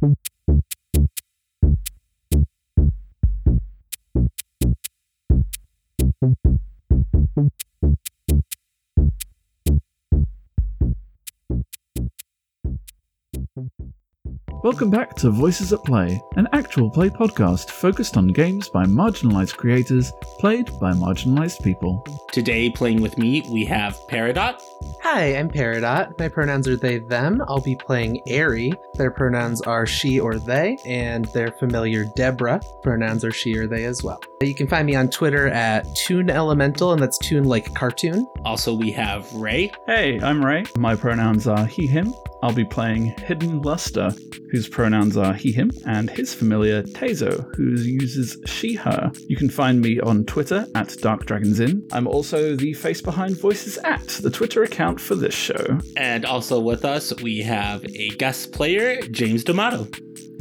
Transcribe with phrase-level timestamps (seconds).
[0.00, 0.39] Thank you.
[14.62, 19.56] Welcome back to Voices at Play, an actual play podcast focused on games by marginalized
[19.56, 22.04] creators, played by marginalized people.
[22.30, 24.60] Today, playing with me, we have Peridot.
[25.02, 26.18] Hi, I'm Peridot.
[26.18, 27.42] My pronouns are they, them.
[27.48, 28.74] I'll be playing Airy.
[28.96, 32.60] Their pronouns are she or they, and their familiar Deborah.
[32.82, 34.20] Pronouns are she or they as well.
[34.42, 38.28] You can find me on Twitter at Toon Elemental, and that's Toon like cartoon.
[38.44, 39.72] Also, we have Ray.
[39.86, 40.64] Hey, I'm Ray.
[40.76, 42.12] My pronouns are he, him.
[42.42, 44.12] I'll be playing Hidden Luster,
[44.50, 49.12] whose pronouns are he, him, and his familiar Tezo, who uses she, her.
[49.28, 51.86] You can find me on Twitter at Dark Dragons Inn.
[51.92, 55.78] I'm also the face behind Voices at, the Twitter account for this show.
[55.96, 59.86] And also with us, we have a guest player, James D'Amato.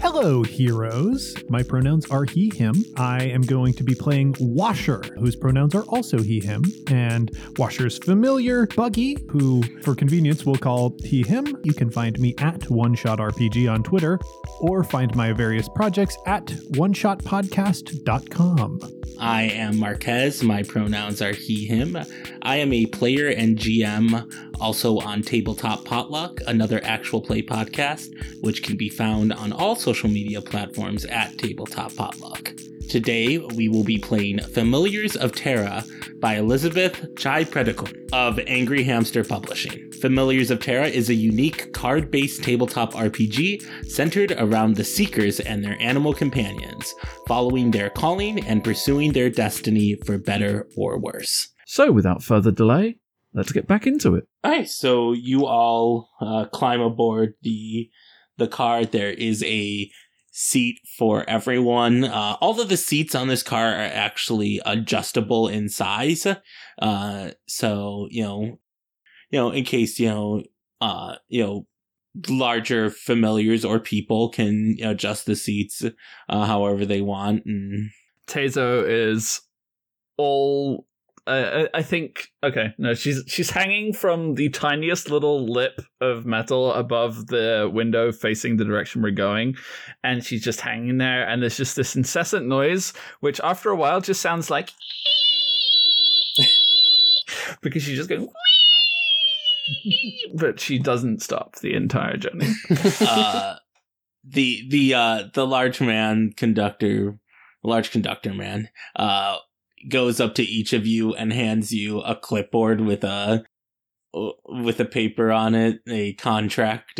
[0.02, 1.36] Hello, heroes.
[1.50, 2.86] My pronouns are he, him.
[2.96, 7.98] I am going to be playing Washer, whose pronouns are also he, him, and Washer's
[7.98, 11.54] familiar, Buggy, who, for convenience, we'll call he, him.
[11.64, 14.18] You can find me at One Shot RPG on Twitter,
[14.62, 18.80] or find my various projects at oneshotpodcast.com.
[19.20, 20.42] I am Marquez.
[20.42, 21.98] My pronouns are he, him.
[22.42, 28.08] I am a player and GM also on Tabletop Potluck, another actual play podcast,
[28.42, 32.54] which can be found on all social media platforms at Tabletop Potluck.
[32.90, 35.84] Today, we will be playing Familiars of Terra
[36.20, 39.92] by Elizabeth Chaipraditkul of Angry Hamster Publishing.
[40.02, 45.64] Familiars of Terra is a unique card based tabletop RPG centered around the Seekers and
[45.64, 46.96] their animal companions,
[47.28, 51.50] following their calling and pursuing their destiny for better or worse.
[51.68, 52.98] So, without further delay,
[53.34, 54.29] let's get back into it.
[54.46, 57.90] Alright, so you all uh, climb aboard the
[58.38, 58.86] the car.
[58.86, 59.92] There is a
[60.32, 62.06] seat for everyone.
[62.06, 66.26] Uh, all of the seats on this car are actually adjustable in size.
[66.82, 68.60] Uh, so you know,
[69.30, 70.44] you know, in case you know,
[70.80, 71.68] uh, you know,
[72.30, 75.84] larger familiars or people can adjust the seats
[76.30, 77.46] uh, however they want.
[77.46, 77.90] And
[78.26, 79.42] Tezo is
[80.16, 80.86] all.
[81.30, 82.74] Uh, I think okay.
[82.80, 88.58] No, she's she's hanging from the tiniest little lip of metal above the window, facing
[88.58, 89.56] the direction we're going,
[90.04, 91.28] and she's just hanging there.
[91.28, 94.72] And there's just this incessant noise, which after a while just sounds like
[97.62, 98.28] because she's just going.
[100.34, 102.50] but she doesn't stop the entire journey.
[103.02, 103.58] uh,
[104.24, 107.20] the the uh, the large man conductor,
[107.64, 109.38] large conductor man, uh,
[109.88, 113.44] goes up to each of you and hands you a clipboard with a
[114.14, 117.00] with a paper on it, a contract,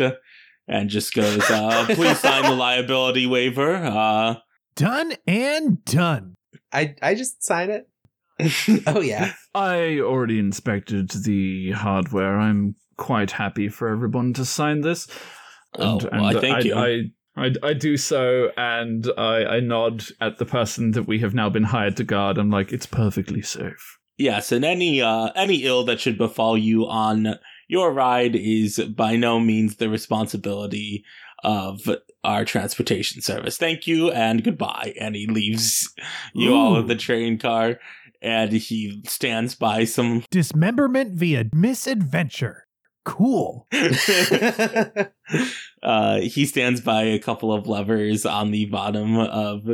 [0.68, 4.36] and just goes, uh, "Please sign the liability waiver." Uh,
[4.76, 6.34] Done and done.
[6.72, 7.88] I I just sign it.
[8.86, 9.32] Oh yeah.
[9.54, 12.38] I already inspected the hardware.
[12.38, 15.06] I'm quite happy for everyone to sign this.
[15.78, 16.74] Oh, well, I thank I, you.
[16.74, 17.02] I,
[17.36, 21.48] I, I do so, and I, I nod at the person that we have now
[21.48, 22.38] been hired to guard.
[22.38, 23.98] I'm like, it's perfectly safe.
[24.18, 27.38] Yes, and any uh, any ill that should befall you on
[27.68, 31.04] your ride is by no means the responsibility
[31.42, 31.80] of
[32.22, 33.56] our transportation service.
[33.56, 34.92] Thank you and goodbye.
[35.00, 35.90] And he leaves
[36.34, 37.78] you all in the train car,
[38.20, 40.24] and he stands by some.
[40.30, 42.66] Dismemberment via misadventure.
[43.04, 43.66] Cool.
[45.82, 49.68] uh, he stands by a couple of levers on the bottom of,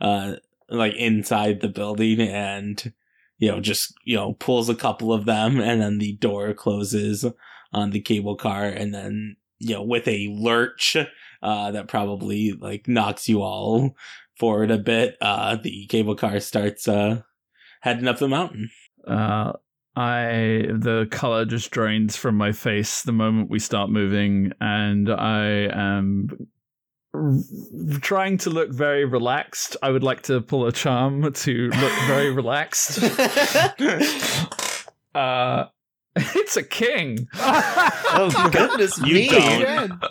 [0.00, 0.34] uh,
[0.70, 2.92] like inside the building, and
[3.38, 7.24] you know, just you know, pulls a couple of them, and then the door closes
[7.72, 10.96] on the cable car, and then you know, with a lurch,
[11.42, 13.96] uh, that probably like knocks you all
[14.38, 15.16] forward a bit.
[15.20, 17.22] Uh, the cable car starts uh
[17.80, 18.70] heading up the mountain.
[19.06, 19.52] Uh,
[19.96, 25.68] I the color just drains from my face the moment we start moving, and I
[25.72, 26.28] am
[27.12, 27.32] r-
[28.00, 29.76] trying to look very relaxed.
[29.82, 33.00] I would like to pull a charm to look very relaxed.
[35.14, 35.64] Uh,
[36.16, 37.26] it's a king.
[37.34, 39.28] oh goodness You me.
[39.28, 40.04] don't.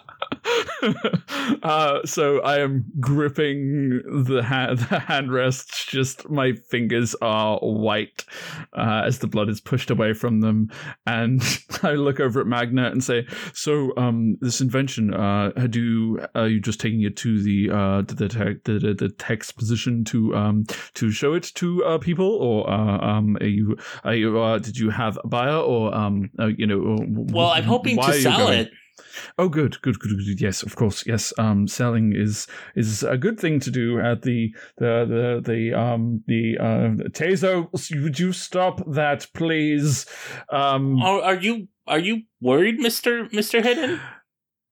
[1.64, 5.88] uh, so I am gripping the hand, the handrests.
[5.88, 8.26] Just my fingers are white
[8.74, 10.70] uh, as the blood is pushed away from them,
[11.06, 11.42] and
[11.84, 16.60] I look over at Magna and say, "So, um, this invention, uh, you are you
[16.60, 20.36] just taking it to the uh to the tech the, the, the tech exposition to
[20.36, 20.66] um
[20.96, 24.78] to show it to uh people, or uh, um are you are you uh, did
[24.78, 26.98] you have a buyer or um uh, you know?
[27.08, 28.72] Well, I'm hoping to sell it.
[29.38, 30.42] Oh, good, good, good, good.
[30.42, 31.06] Yes, of course.
[31.06, 35.74] Yes, um, selling is is a good thing to do at the the the the
[35.80, 37.70] um the uh Tazo.
[38.04, 40.06] Would you stop that, please?
[40.52, 44.00] Um, Are, are you are you worried, Mister Mister Hidden?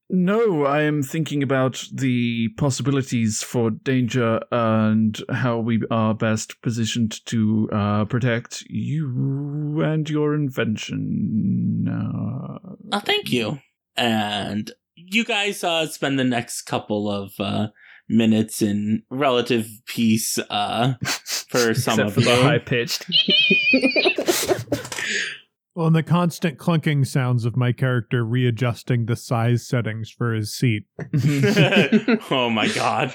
[0.07, 7.25] no, I am thinking about the possibilities for danger and how we are best positioned
[7.25, 11.87] to uh, protect you and your invention.
[11.89, 12.59] Uh,
[12.91, 13.59] Oh, thank you.
[13.97, 17.67] And you guys uh, spend the next couple of uh,
[18.09, 20.93] minutes in relative peace uh,
[21.49, 23.05] for some except of for the high pitched.
[25.75, 30.53] Well, and the constant clunking sounds of my character readjusting the size settings for his
[30.53, 30.85] seat.
[32.31, 33.13] oh my god.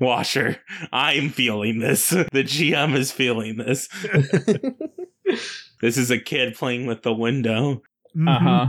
[0.00, 0.56] Washer,
[0.92, 2.08] I'm feeling this.
[2.08, 3.86] The GM is feeling this.
[5.82, 7.82] This is a kid playing with the window.
[8.16, 8.28] Mhm.
[8.34, 8.68] Uh huh.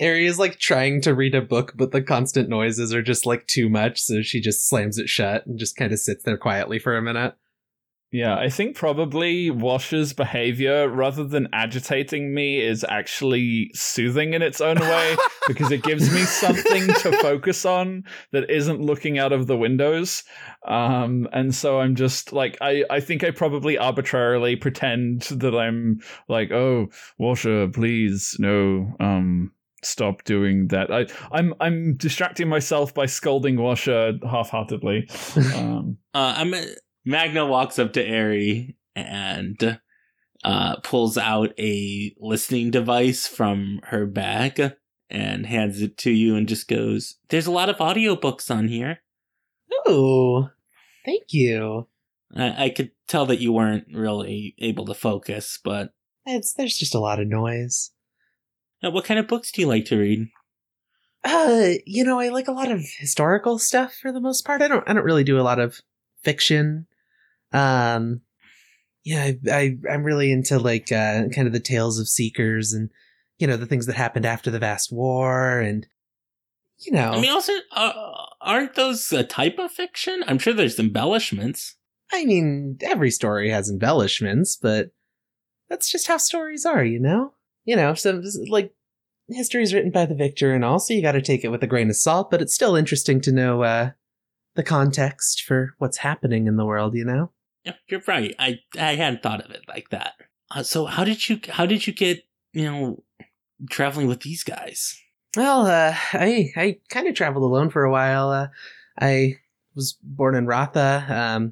[0.00, 3.46] Ari is like trying to read a book, but the constant noises are just like
[3.46, 6.78] too much, so she just slams it shut and just kind of sits there quietly
[6.78, 7.34] for a minute.
[8.12, 14.60] Yeah, I think probably Washer's behavior, rather than agitating me, is actually soothing in its
[14.60, 15.16] own way
[15.48, 20.22] because it gives me something to focus on that isn't looking out of the windows.
[20.66, 25.98] Um, and so I'm just like, I, I think I probably arbitrarily pretend that I'm
[26.28, 26.86] like, oh,
[27.18, 29.50] Washer, please, no, um,
[29.82, 30.90] stop doing that.
[30.90, 35.08] I, I'm, I'm distracting myself by scolding Washer half-heartedly.
[35.54, 36.54] Um, Uh, I'm
[37.04, 39.78] Magna walks up to Ari and
[40.42, 44.72] uh, pulls out a listening device from her bag
[45.08, 48.98] and hands it to you and just goes, There's a lot of audiobooks on here.
[49.86, 50.48] Oh,
[51.04, 51.86] thank you.
[52.34, 55.92] I, I could tell that you weren't really able to focus, but
[56.24, 57.92] It's there's just a lot of noise.
[58.84, 60.28] Uh, what kind of books do you like to read?
[61.24, 64.62] Uh, you know, I like a lot of historical stuff for the most part.
[64.62, 65.80] I don't I don't really do a lot of
[66.22, 66.86] fiction.
[67.52, 68.20] Um
[69.04, 72.90] yeah, I, I I'm really into like uh kind of the tales of seekers and
[73.38, 75.86] you know, the things that happened after the vast war and
[76.78, 77.92] you know, I mean, also, uh,
[78.42, 80.22] aren't those a type of fiction?
[80.26, 81.74] I'm sure there's embellishments.
[82.12, 84.90] I mean, every story has embellishments, but
[85.70, 87.32] that's just how stories are, you know?
[87.66, 88.72] You know, so like
[89.28, 91.62] history is written by the victor and all, so you got to take it with
[91.62, 93.90] a grain of salt, but it's still interesting to know uh
[94.54, 97.30] the context for what's happening in the world, you know?
[97.64, 98.34] Yeah, you're right.
[98.38, 100.14] I I hadn't thought of it like that.
[100.50, 103.02] Uh, so how did you how did you get you know
[103.68, 104.96] traveling with these guys?
[105.36, 108.30] Well, uh I I kind of traveled alone for a while.
[108.30, 108.48] Uh
[108.98, 109.34] I
[109.74, 111.50] was born in Ratha um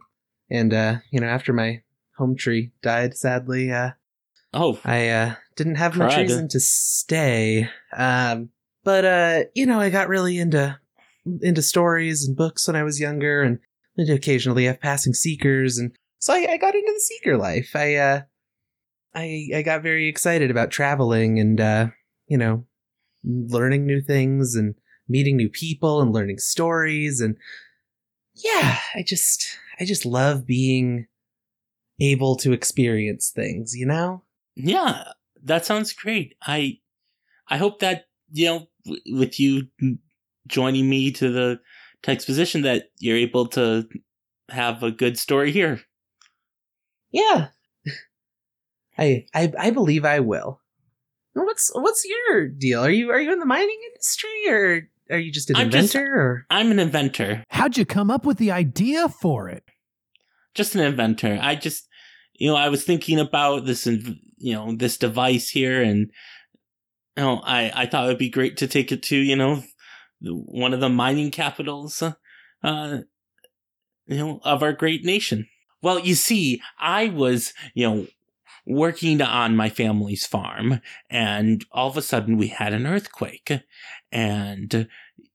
[0.48, 1.82] and uh you know, after my
[2.16, 3.90] home tree died sadly, uh
[4.54, 7.68] Oh, I uh, didn't have much reason to stay.
[7.96, 8.50] Um,
[8.84, 10.78] but uh, you know, I got really into
[11.42, 13.58] into stories and books when I was younger, and
[13.98, 17.72] I'd occasionally have passing seekers, and so I, I got into the seeker life.
[17.74, 18.22] I uh,
[19.14, 21.86] I I got very excited about traveling and uh,
[22.28, 22.64] you know,
[23.24, 24.76] learning new things and
[25.08, 27.36] meeting new people and learning stories and
[28.34, 31.06] yeah, I just I just love being
[32.00, 34.22] able to experience things, you know?
[34.56, 35.04] Yeah,
[35.42, 36.34] that sounds great.
[36.42, 36.78] I
[37.48, 39.68] I hope that you know w- with you
[40.46, 41.60] joining me to the
[42.02, 43.88] tech exposition that you're able to
[44.50, 45.80] have a good story here.
[47.10, 47.48] Yeah.
[48.98, 50.60] I I I believe I will.
[51.32, 52.84] What's what's your deal?
[52.84, 55.94] Are you are you in the mining industry or are you just an I'm just-
[55.94, 57.44] inventor or I'm an inventor.
[57.48, 59.64] How'd you come up with the idea for it?
[60.54, 61.36] just an inventor.
[61.42, 61.88] I just,
[62.34, 66.10] you know, I was thinking about this, inv- you know, this device here, and
[67.16, 69.62] you know, I I thought it would be great to take it to, you know,
[70.20, 72.02] one of the mining capitals,
[72.62, 72.98] uh,
[74.06, 75.48] you know, of our great nation.
[75.82, 78.06] Well, you see, I was, you know,
[78.66, 83.50] working on my family's farm, and all of a sudden we had an earthquake,
[84.12, 84.88] and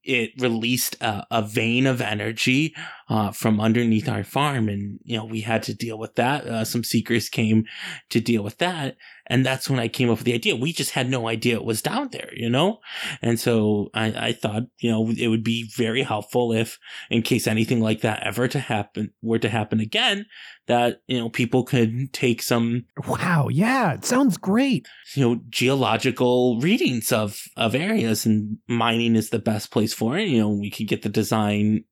[0.03, 2.73] it released a, a vein of energy
[3.09, 6.45] uh, from underneath our farm, and you know we had to deal with that.
[6.45, 7.65] Uh, some seekers came
[8.09, 8.97] to deal with that,
[9.29, 10.55] and that's when I came up with the idea.
[10.55, 12.79] We just had no idea it was down there, you know,
[13.21, 17.47] and so I, I thought you know it would be very helpful if, in case
[17.47, 20.25] anything like that ever to happen were to happen again,
[20.67, 24.87] that you know people could take some Wow, yeah, it sounds great.
[25.15, 28.25] you know geological readings of of areas.
[28.25, 30.27] And mining is the best place for it.
[30.27, 31.83] You know we could get the design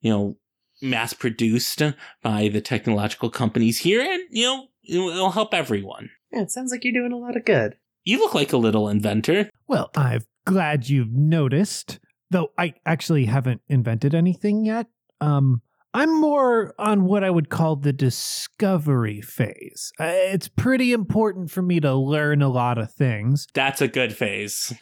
[0.00, 0.36] you know
[0.82, 1.82] mass produced
[2.22, 4.00] by the technological companies here.
[4.00, 7.36] And you know it'll, it'll help everyone Yeah, it sounds like you're doing a lot
[7.36, 7.76] of good.
[8.04, 12.00] you look like a little inventor Well, I'm glad you've noticed.
[12.30, 14.86] Though I actually haven't invented anything yet.
[15.20, 15.62] Um,
[15.92, 19.92] I'm more on what I would call the discovery phase.
[20.00, 24.12] Uh, It's pretty important for me to learn a lot of things, That's a good
[24.16, 24.72] phase.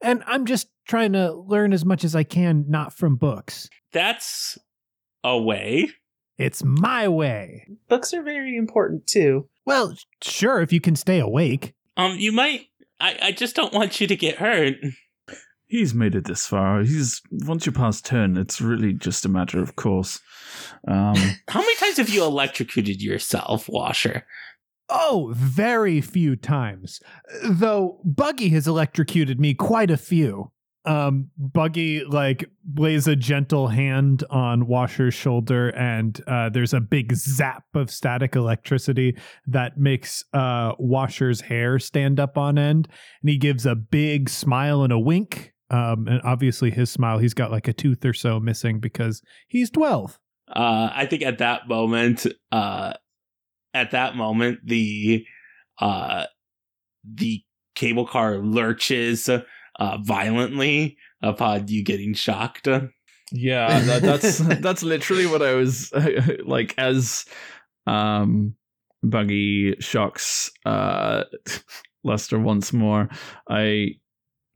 [0.00, 3.68] and I'm just trying to learn as much as I can, not from books.
[3.92, 4.56] That's
[5.22, 5.90] a way.
[6.38, 7.68] It's my way.
[7.88, 9.48] Books are very important too.
[9.64, 11.74] Well, sure, if you can stay awake.
[11.96, 12.66] Um, you might.
[13.00, 14.76] I, I just don't want you to get hurt.
[15.66, 16.82] He's made it this far.
[16.82, 20.20] He's once you pass ten, it's really just a matter of course.
[20.86, 21.14] Um,
[21.48, 24.26] How many times have you electrocuted yourself, Washer?
[24.88, 27.00] Oh, very few times.
[27.42, 30.50] Though Buggy has electrocuted me quite a few.
[30.84, 37.14] Um, Buggy like lays a gentle hand on Washer's shoulder, and uh, there's a big
[37.14, 42.88] zap of static electricity that makes uh, Washer's hair stand up on end,
[43.22, 45.52] and he gives a big smile and a wink.
[45.70, 49.70] Um, and obviously, his smile, he's got like a tooth or so missing because he's
[49.70, 50.18] twelve.
[50.48, 52.94] Uh, I think at that moment, uh,
[53.72, 55.24] at that moment, the
[55.80, 56.26] uh,
[57.04, 57.42] the
[57.74, 59.30] cable car lurches
[59.78, 62.68] uh, violently upon you getting shocked.
[63.32, 65.92] yeah, that, that's that's literally what I was
[66.44, 67.24] like as
[67.86, 68.54] um
[69.02, 71.24] Buggy shocks uh
[72.04, 73.08] Lester once more.
[73.48, 73.96] I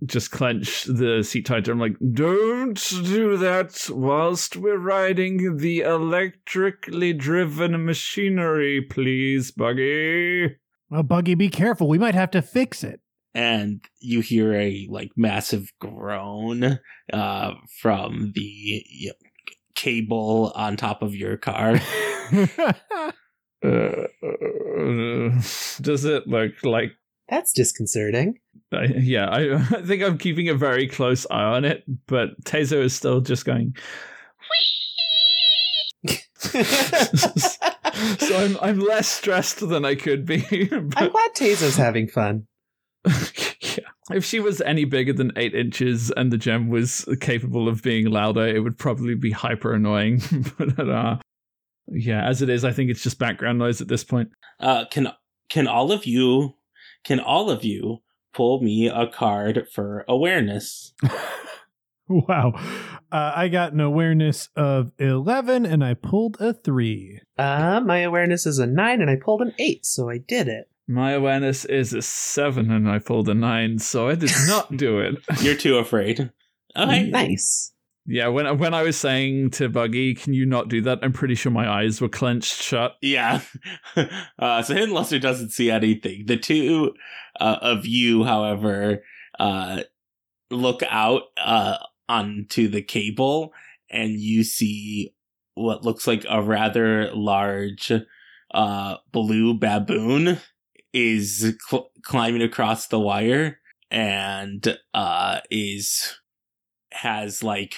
[0.04, 1.72] just clench the seat tighter.
[1.72, 10.56] I'm like, don't do that whilst we're riding the electrically driven machinery, please, Buggy.
[10.90, 11.88] Well, Buggy, be careful.
[11.88, 13.00] We might have to fix it.
[13.36, 16.80] And you hear a like massive groan
[17.12, 17.52] uh,
[17.82, 19.14] from the you know,
[19.74, 21.78] cable on top of your car.
[22.32, 22.46] Uh,
[23.66, 24.06] uh,
[25.82, 26.92] does it look like
[27.28, 28.38] That's disconcerting.
[28.72, 32.82] I, yeah, I, I think I'm keeping a very close eye on it, but Tezo
[32.82, 33.76] is still just going.
[36.38, 40.68] so I'm I'm less stressed than I could be.
[40.72, 42.46] I'm glad Tazo's having fun.
[43.60, 47.82] yeah, if she was any bigger than eight inches and the gem was capable of
[47.82, 50.20] being louder, it would probably be hyper annoying.
[50.58, 51.16] but uh,
[51.88, 54.30] yeah, as it is, I think it's just background noise at this point.
[54.60, 55.08] Uh, can
[55.48, 56.54] can all of you
[57.04, 57.98] can all of you
[58.34, 60.92] pull me a card for awareness?
[62.08, 62.52] wow.
[63.12, 67.20] Uh, I got an awareness of 11 and I pulled a 3.
[67.38, 70.68] Uh, my awareness is a nine, and I pulled an eight, so I did it.
[70.88, 75.00] My awareness is a seven, and I pulled a nine, so I did not do
[75.00, 75.16] it.
[75.40, 76.30] You're too afraid.
[76.78, 77.08] Okay.
[77.08, 77.72] Nice.
[78.04, 81.34] Yeah, when when I was saying to Buggy, "Can you not do that?" I'm pretty
[81.34, 82.96] sure my eyes were clenched shut.
[83.00, 83.40] Yeah.
[84.38, 86.26] Uh, so Hidden Luster doesn't see anything.
[86.26, 86.92] The two
[87.40, 89.02] uh, of you, however,
[89.38, 89.84] uh,
[90.50, 91.78] look out uh,
[92.10, 93.54] onto the cable
[93.90, 95.14] and you see
[95.54, 97.90] what looks like a rather large
[98.52, 100.38] uh, blue baboon
[100.96, 103.58] is cl- climbing across the wire
[103.90, 106.18] and uh, is
[106.92, 107.74] has like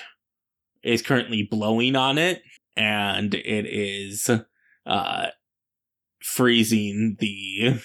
[0.85, 2.41] is currently blowing on it
[2.77, 4.31] and it is
[4.87, 5.27] uh
[6.23, 7.81] freezing the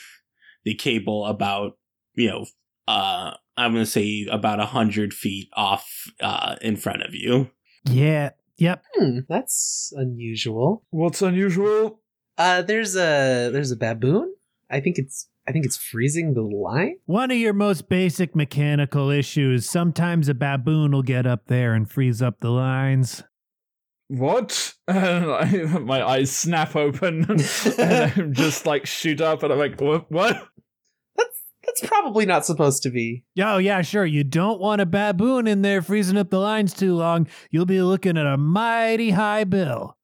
[0.64, 1.78] the cable about
[2.14, 2.46] you know
[2.88, 7.50] uh i'm gonna say about a hundred feet off uh in front of you
[7.86, 8.30] Yeah.
[8.58, 8.84] Yep.
[8.94, 10.84] Hmm, that's unusual.
[10.92, 12.00] What's unusual?
[12.38, 14.33] Uh, there's a there's a baboon.
[14.74, 16.96] I think it's I think it's freezing the line.
[17.06, 19.70] One of your most basic mechanical issues.
[19.70, 23.24] Sometimes a baboon will get up there and freeze up the lines.
[24.08, 24.74] What?
[24.88, 27.42] My eyes snap open, and
[28.18, 30.12] I'm just like shoot up, and I'm like, "What?
[30.12, 30.48] What?"
[31.16, 33.24] That's that's probably not supposed to be.
[33.40, 34.06] Oh, yeah, sure.
[34.06, 37.28] You don't want a baboon in there freezing up the lines too long.
[37.52, 39.98] You'll be looking at a mighty high bill.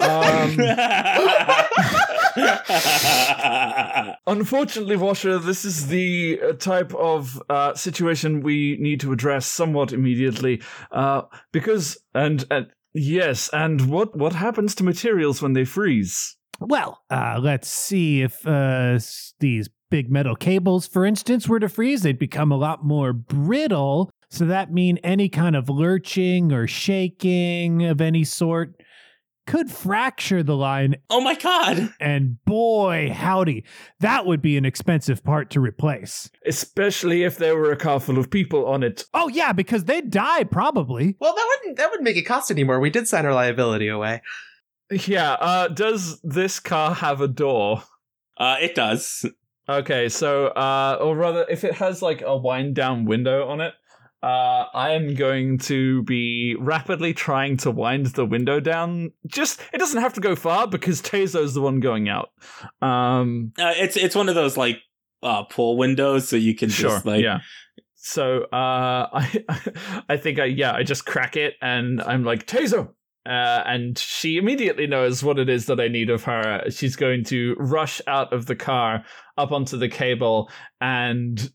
[0.00, 0.58] Um,
[4.26, 9.92] Unfortunately, Washer, this is the uh, type of uh, situation we need to address somewhat
[9.92, 10.62] immediately.
[10.92, 16.36] Uh, because, and, and yes, and what, what happens to materials when they freeze?
[16.60, 18.98] Well, uh, let's see if uh,
[19.38, 24.10] these big metal cables, for instance, were to freeze, they'd become a lot more brittle.
[24.28, 28.80] So that mean any kind of lurching or shaking of any sort
[29.50, 30.96] could fracture the line.
[31.10, 33.64] oh my god And boy, howdy,
[33.98, 36.30] that would be an expensive part to replace.
[36.46, 39.04] Especially if there were a car full of people on it.
[39.12, 41.16] Oh yeah, because they'd die probably.
[41.20, 42.78] Well, that wouldn't that wouldn't make it cost anymore.
[42.80, 44.22] We did sign our liability away.
[44.90, 47.82] Yeah, uh, does this car have a door?
[48.38, 49.26] uh it does
[49.68, 53.72] Okay, so, uh, or rather, if it has like a wind down window on it,
[54.22, 59.12] uh, I am going to be rapidly trying to wind the window down.
[59.26, 62.30] Just it doesn't have to go far because Tazo's the one going out.
[62.82, 64.78] Um, Uh, it's it's one of those like
[65.22, 67.40] uh, pull windows, so you can sure, just like yeah.
[67.94, 68.48] So uh,
[69.12, 69.44] I
[70.08, 72.92] I think I yeah I just crack it and I'm like Tazo.
[73.26, 76.64] Uh, and she immediately knows what it is that I need of her.
[76.70, 79.04] She's going to rush out of the car
[79.36, 80.50] up onto the cable
[80.80, 81.52] and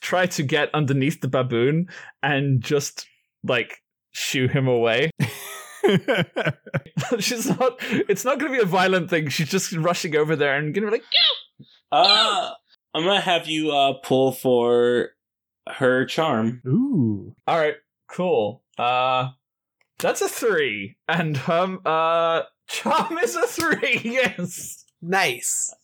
[0.00, 1.86] try to get underneath the baboon
[2.22, 3.06] and just
[3.42, 3.82] like
[4.12, 5.10] shoo him away.
[7.18, 7.76] She's not.
[8.08, 9.28] It's not going to be a violent thing.
[9.28, 11.04] She's just rushing over there and going to be like,
[11.90, 12.50] Uh,
[12.94, 15.10] I'm gonna have you uh pull for
[15.68, 16.62] her charm.
[16.66, 17.34] Ooh.
[17.46, 17.76] "All right,
[18.08, 18.62] cool.
[18.78, 19.28] Uh,
[20.02, 24.00] that's a three, and um, uh, charm is a three.
[24.04, 24.84] Yes.
[25.00, 25.74] Nice.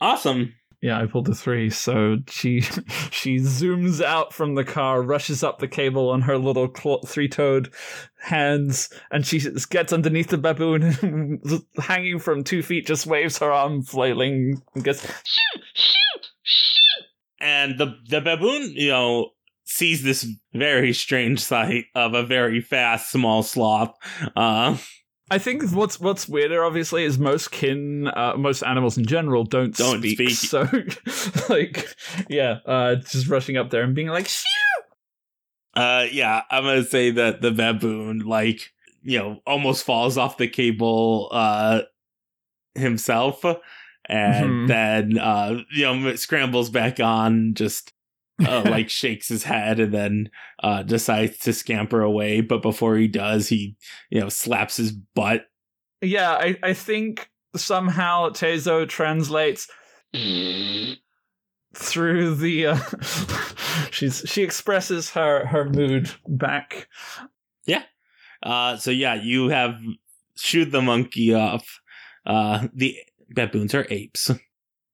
[0.00, 0.54] Awesome.
[0.80, 1.70] Yeah, I pulled a three.
[1.70, 2.60] So she
[3.10, 7.72] she zooms out from the car, rushes up the cable on her little claw- three-toed
[8.20, 11.42] hands, and she gets underneath the baboon, and
[11.78, 17.04] hanging from two feet, just waves her arm, flailing, and goes, shoot, shoot, shoot.
[17.40, 19.30] And the the baboon, you know,
[19.78, 23.94] sees this very strange sight of a very fast small sloth.
[24.36, 24.76] Uh,
[25.30, 29.76] I think what's what's weirder, obviously, is most kin, uh, most animals in general don't,
[29.76, 30.30] Don't speak.
[30.30, 30.50] speak.
[31.08, 31.86] So, like,
[32.28, 34.44] yeah, uh, just rushing up there and being like, "Shoo!"
[35.74, 38.70] uh, yeah, I'm gonna say that the baboon, like,
[39.02, 41.82] you know, almost falls off the cable uh
[42.74, 44.66] himself, and Mhm.
[44.68, 47.92] then uh, you know, scrambles back on, just
[48.46, 50.30] uh, like shakes his head and then
[50.62, 52.40] uh, decides to scamper away.
[52.40, 53.76] But before he does, he
[54.10, 55.46] you know slaps his butt.
[56.00, 56.32] yeah.
[56.32, 59.68] I I think somehow Tezo translates
[61.74, 62.66] through the.
[62.66, 62.78] Uh,
[63.90, 66.88] she's she expresses her her mood back.
[67.66, 67.82] Yeah.
[68.42, 69.80] Uh, so yeah, you have
[70.36, 71.80] shoot the monkey off.
[72.24, 72.96] Uh, the
[73.30, 74.30] baboons are apes.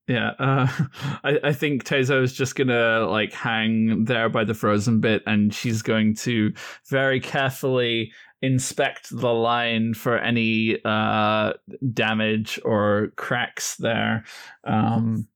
[0.07, 0.67] Yeah, uh,
[1.23, 5.53] I, I think Tezo is just gonna like hang there by the frozen bit, and
[5.53, 6.53] she's going to
[6.89, 11.53] very carefully inspect the line for any uh,
[11.93, 14.23] damage or cracks there.
[14.63, 15.27] Um,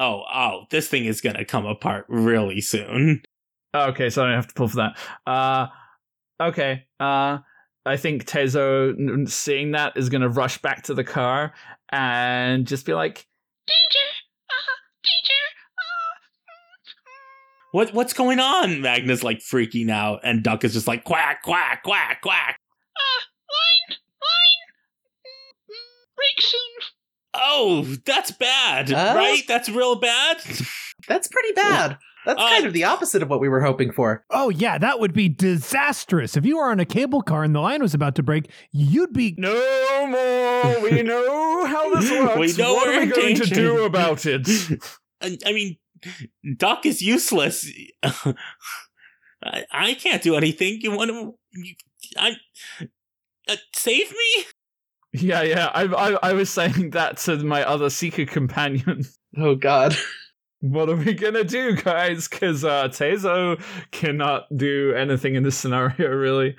[0.00, 3.22] Oh, oh, this thing is gonna come apart really soon.
[3.74, 4.96] okay, so I don't have to pull for that.
[5.26, 5.66] Uh,
[6.40, 7.38] okay, uh,
[7.84, 11.52] I think Tezo, seeing that, is gonna rush back to the car
[11.90, 13.26] and just be like,
[17.72, 18.80] What what's going on?
[18.80, 22.58] Magna's like freaking out, and Duck is just like quack quack quack quack.
[23.88, 25.78] Line line
[26.16, 26.54] breaks.
[27.34, 29.12] Oh, that's bad, Uh?
[29.16, 29.42] right?
[29.46, 30.38] That's real bad.
[31.06, 31.98] That's pretty bad.
[32.26, 34.24] That's Uh, kind of the opposite of what we were hoping for.
[34.30, 36.36] Oh, yeah, that would be disastrous.
[36.36, 39.12] If you were on a cable car and the line was about to break, you'd
[39.12, 39.34] be.
[39.38, 40.80] No more.
[40.82, 42.38] We know how this works.
[42.38, 44.46] We know what we're we going to do about it?
[45.22, 45.76] I, I mean,
[46.56, 47.70] Duck is useless.
[48.02, 50.80] I, I can't do anything.
[50.80, 51.34] You want to?
[51.52, 51.74] You,
[52.16, 52.36] I
[53.48, 54.44] uh, save me?
[55.12, 55.70] yeah, yeah.
[55.74, 59.04] I, I, I was saying that to my other seeker companion.
[59.36, 59.94] Oh God.
[60.60, 62.26] What are we gonna do, guys?
[62.26, 66.56] Because uh, Tezo cannot do anything in this scenario, really.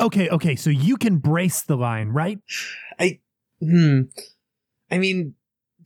[0.00, 2.40] Okay, okay, so you can brace the line, right?
[3.60, 4.00] Hmm.
[4.90, 5.34] I mean,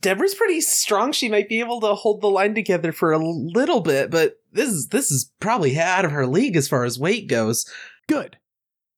[0.01, 1.11] Deborah's pretty strong.
[1.11, 4.69] She might be able to hold the line together for a little bit, but this
[4.69, 7.65] is this is probably out of her league as far as weight goes.
[8.07, 8.37] Good.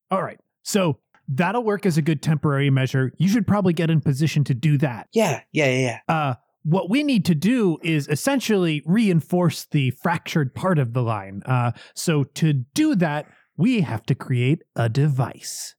[0.10, 0.40] All right.
[0.64, 3.12] So that'll work as a good temporary measure.
[3.18, 5.08] You should probably get in position to do that.
[5.14, 6.14] Yeah, yeah, yeah, yeah.
[6.14, 11.42] Uh, what we need to do is essentially reinforce the fractured part of the line.
[11.46, 15.76] Uh, so to do that, we have to create a device.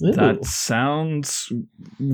[0.00, 1.52] That sounds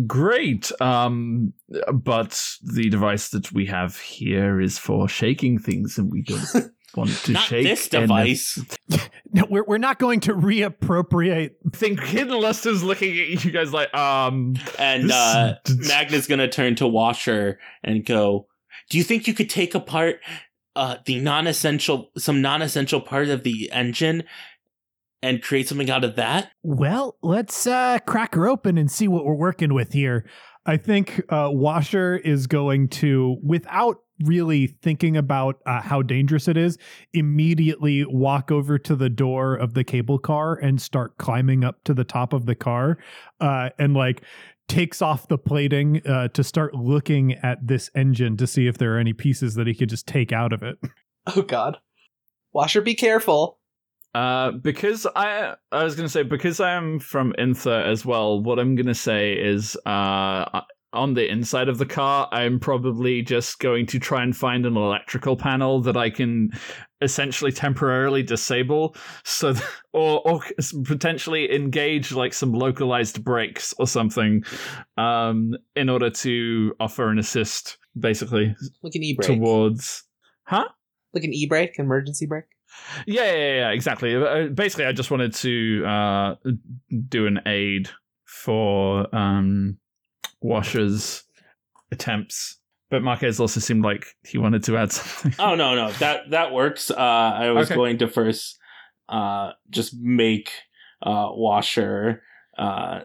[0.06, 0.70] great.
[0.80, 1.52] Um,
[1.92, 7.10] but the device that we have here is for shaking things, and we don't want
[7.24, 8.58] to Not shake this any- device.
[9.30, 11.50] No, we're, we're not going to reappropriate.
[11.66, 16.48] I think Hidden Luster's looking at you guys like, um, And This- uh, Magna's gonna
[16.48, 18.46] turn to Washer and go,
[18.88, 20.20] "Do you think you could take apart
[20.76, 24.22] uh, the non-essential, some non-essential part of the engine,
[25.22, 29.24] and create something out of that?" Well, let's uh, crack her open and see what
[29.24, 30.24] we're working with here.
[30.66, 36.56] I think uh, Washer is going to, without really thinking about uh, how dangerous it
[36.56, 36.76] is,
[37.14, 41.94] immediately walk over to the door of the cable car and start climbing up to
[41.94, 42.98] the top of the car
[43.40, 44.22] uh, and like
[44.68, 48.94] takes off the plating uh, to start looking at this engine to see if there
[48.94, 50.76] are any pieces that he could just take out of it.
[51.34, 51.78] Oh God.
[52.52, 53.57] Washer, be careful.
[54.18, 58.42] Uh, because I I was gonna say because I am from Inther as well.
[58.42, 63.60] What I'm gonna say is uh on the inside of the car, I'm probably just
[63.60, 66.50] going to try and find an electrical panel that I can
[67.00, 69.54] essentially temporarily disable, so
[69.92, 70.40] or or
[70.84, 74.42] potentially engage like some localized brakes or something,
[74.96, 79.28] um, in order to offer an assist, basically Like an e-brake.
[79.28, 80.02] towards.
[80.44, 80.68] Huh?
[81.14, 82.46] Like an e-brake, emergency brake.
[83.06, 84.14] Yeah, yeah, yeah, exactly.
[84.16, 86.34] Uh, Basically, I just wanted to uh,
[87.08, 87.88] do an aid
[88.24, 89.78] for um,
[90.40, 91.24] Washer's
[91.90, 92.58] attempts,
[92.90, 95.34] but Marquez also seemed like he wanted to add something.
[95.38, 96.90] Oh no, no, that that works.
[96.90, 97.74] Uh, I was Okay.
[97.74, 98.58] going to first
[99.08, 100.50] uh, just make
[101.02, 102.22] uh, Washer
[102.58, 103.00] uh,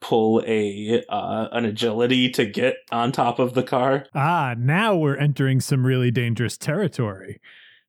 [0.00, 4.06] pull a uh, an agility to get on top of the car.
[4.14, 7.40] Ah, now we're entering some really dangerous territory.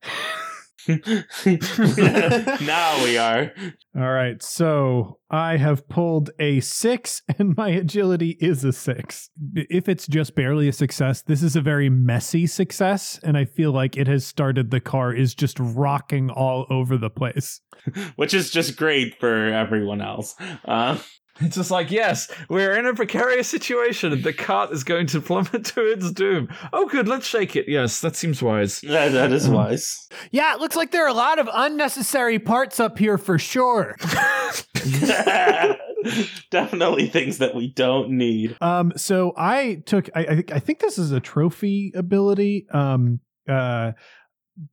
[2.62, 3.52] now we are.
[3.96, 9.30] All right, so I have pulled a six, and my agility is a six.
[9.56, 13.72] If it's just barely a success, this is a very messy success, and I feel
[13.72, 17.62] like it has started the car is just rocking all over the place.
[18.16, 20.36] which is just great for everyone else.
[20.66, 20.98] Uh,
[21.40, 25.66] It's just like, yes, we're in a precarious situation, the cart is going to plummet
[25.76, 26.50] to its doom.
[26.74, 27.66] Oh, good, let's shake it.
[27.68, 28.82] Yes, that seems wise.
[28.82, 30.08] that, that is wise.
[30.32, 33.96] Yeah, it looks like there are a lot of unnecessary parts up here for sure.
[36.52, 38.56] Definitely things that we don't need.
[38.62, 43.20] Um, so I took I I think I think this is a trophy ability um
[43.50, 43.92] uh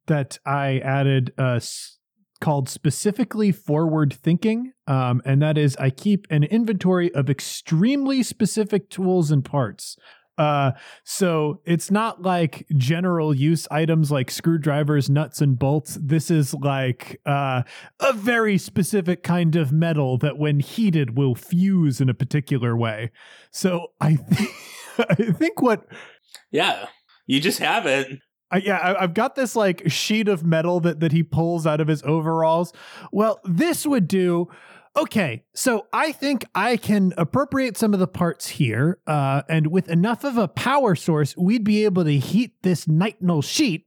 [0.07, 1.99] that I added uh s-
[2.45, 4.75] called specifically forward thinking.
[4.87, 9.97] Um, and that is I keep an inventory of extremely specific tools and parts.
[10.37, 10.73] Uh,
[11.05, 15.97] so it's not like general use items like screwdrivers, nuts, and bolts.
[15.99, 17.63] This is like uh,
[18.01, 23.11] a very specific kind of metal that, when heated, will fuse in a particular way.
[23.53, 24.19] So I
[24.99, 25.87] I think what
[26.51, 26.89] Yeah,
[27.27, 28.19] you just have it.
[28.51, 31.81] I, yeah, I, I've got this like sheet of metal that that he pulls out
[31.81, 32.73] of his overalls.
[33.13, 34.49] Well, this would do.
[34.97, 39.89] Okay, so I think I can appropriate some of the parts here, uh, and with
[39.89, 43.87] enough of a power source, we'd be able to heat this nitinol sheet.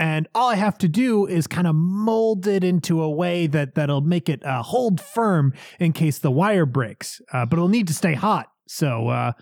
[0.00, 3.74] And all I have to do is kind of mold it into a way that
[3.74, 7.20] that'll make it uh, hold firm in case the wire breaks.
[7.32, 9.32] Uh, but it'll need to stay hot, so uh,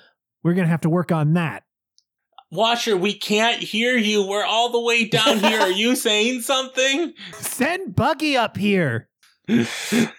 [0.43, 1.66] we're gonna have to work on that.
[2.51, 4.27] Washer, we can't hear you.
[4.27, 5.61] We're all the way down here.
[5.61, 7.13] Are you saying something?
[7.33, 9.09] Send Buggy up here.
[9.49, 9.65] I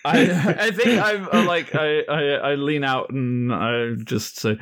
[0.05, 4.57] I think I'm uh, like I, I I lean out and I just say,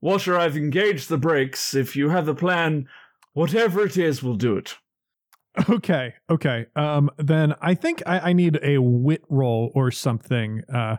[0.00, 1.74] Washer, I've engaged the brakes.
[1.74, 2.86] If you have a plan,
[3.32, 4.76] whatever it is, we'll do it.
[5.68, 6.66] Okay, okay.
[6.76, 10.62] Um, then I think I, I need a wit roll or something.
[10.72, 10.96] Uh,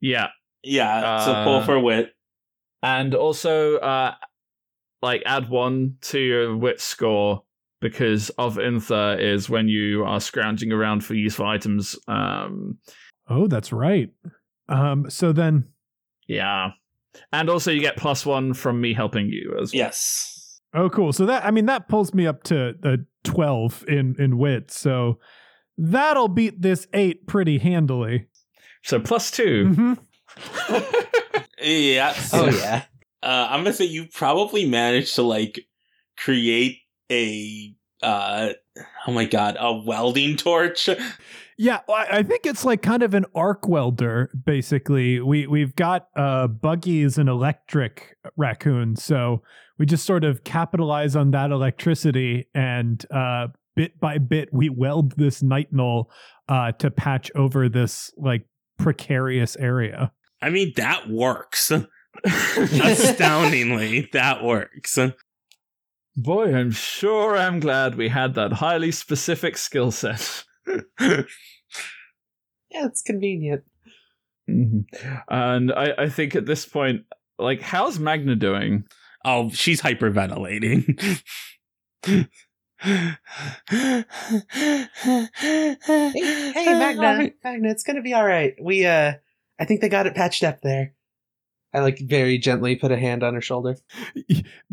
[0.00, 0.28] Yeah,
[0.62, 2.14] Yeah, so Uh, pull for wit.
[2.82, 4.14] and also uh
[5.02, 7.42] like add one to your wit score
[7.80, 11.96] because of Inther is when you are scrounging around for useful items.
[12.08, 12.78] Um,
[13.28, 14.10] oh, that's right.
[14.68, 15.68] Um, so then,
[16.26, 16.70] yeah,
[17.32, 19.78] and also you get plus one from me helping you as well.
[19.78, 20.60] Yes.
[20.74, 21.12] oh, cool.
[21.12, 24.70] So that I mean that pulls me up to a twelve in in wit.
[24.70, 25.18] So
[25.76, 28.26] that'll beat this eight pretty handily.
[28.82, 29.72] So plus two.
[29.74, 29.92] hmm
[31.62, 32.14] Yeah.
[32.32, 32.84] Oh yeah.
[33.22, 35.60] Uh, I'm gonna say you probably managed to like
[36.16, 36.78] create
[37.10, 38.50] a uh
[39.06, 40.88] oh my god a welding torch.
[41.60, 44.30] Yeah, I I think it's like kind of an arc welder.
[44.46, 49.42] Basically, we we've got uh, Buggy is an electric raccoon, so
[49.76, 55.16] we just sort of capitalize on that electricity, and uh, bit by bit, we weld
[55.16, 56.04] this nitinol
[56.48, 58.46] uh, to patch over this like
[58.78, 60.12] precarious area.
[60.40, 61.72] I mean that works.
[62.24, 64.98] Astoundingly, that works.
[66.16, 70.44] Boy, I'm sure I'm glad we had that highly specific skill set.
[72.70, 73.62] Yeah, it's convenient.
[74.48, 74.84] Mhm.
[75.28, 77.04] And I, I think at this point,
[77.38, 78.84] like, how's Magna doing?
[79.24, 81.22] Oh, she's hyperventilating.
[82.80, 83.14] Hey,
[86.54, 88.54] hey Magna, Magna, it's gonna be all right.
[88.60, 89.14] We uh,
[89.58, 90.94] I think they got it patched up there.
[91.74, 93.76] I like very gently put a hand on her shoulder.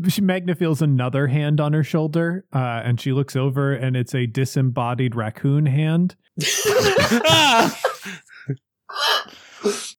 [0.10, 4.13] She Magna feels another hand on her shoulder, uh, and she looks over, and it's
[4.13, 6.15] a disembodied raccoon hand.
[7.25, 7.81] Ah!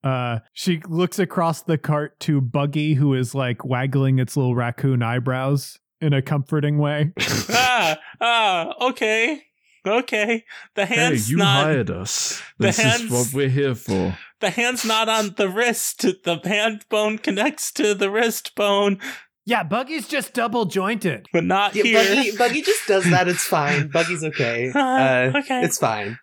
[0.04, 5.02] Uh, she looks across the cart to Buggy, who is like waggling its little raccoon
[5.02, 7.12] eyebrows in a comforting way.
[7.50, 9.42] ah, ah, okay.
[9.86, 10.44] Okay,
[10.74, 12.42] the Hey, hand's you not hired us.
[12.58, 14.16] the This hands- is what we're here for.
[14.40, 16.00] the hand's not on the wrist.
[16.24, 18.98] The hand bone connects to the wrist bone,
[19.44, 21.26] Yeah, Buggy's just double jointed.
[21.32, 22.16] but not Yeah, here.
[22.16, 23.28] Buggy, Buggy just does that.
[23.28, 23.86] It's fine.
[23.92, 24.72] Buggy's okay.
[24.74, 25.62] Uh, Uh, okay.
[25.62, 26.18] It's fine.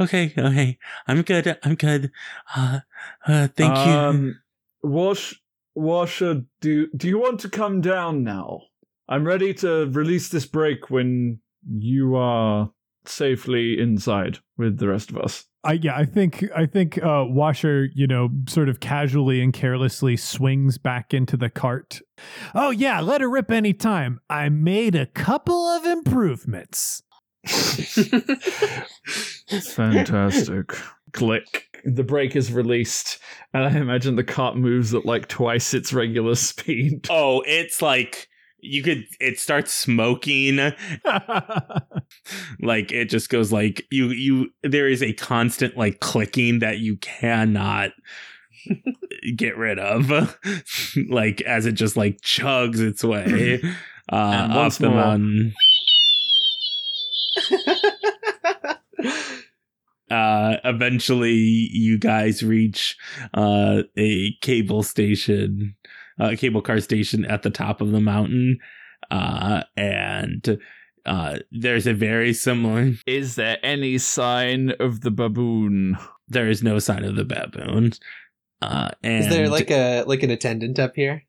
[0.00, 0.78] Okay, okay.
[1.06, 1.58] I'm good.
[1.62, 2.10] I'm good.
[2.56, 2.80] Uh,
[3.26, 3.92] uh thank you.
[3.92, 4.40] Um,
[4.82, 5.34] Wash,
[5.74, 8.62] Washer, do do you want to come down now?
[9.06, 12.70] I'm ready to release this brake when you are
[13.04, 15.46] safely inside with the rest of us.
[15.64, 20.16] I yeah, I think I think uh, Washer, you know, sort of casually and carelessly
[20.16, 22.00] swings back into the cart.
[22.54, 24.20] Oh yeah, let her rip any time.
[24.28, 27.02] I made a couple of improvements.
[29.74, 30.72] Fantastic.
[31.12, 31.78] Click.
[31.84, 33.18] The brake is released,
[33.54, 37.06] and I imagine the cart moves at like twice its regular speed.
[37.08, 38.28] oh, it's like
[38.62, 39.04] you could.
[39.20, 40.58] It starts smoking.
[42.60, 44.10] Like it just goes like you.
[44.10, 44.50] You.
[44.62, 47.90] There is a constant like clicking that you cannot
[49.36, 50.36] get rid of.
[51.08, 53.60] like as it just like chugs its way
[54.12, 55.52] uh, up the mountain.
[60.10, 61.32] uh eventually
[61.72, 62.96] you guys reach
[63.34, 65.74] uh a cable station
[66.30, 68.58] a cable car station at the top of the mountain
[69.10, 70.58] uh and
[71.06, 75.96] uh there's a very similar Is there any sign of the baboon?
[76.28, 77.92] there is no sign of the baboon
[78.62, 81.24] uh and Is there like a like an attendant up here?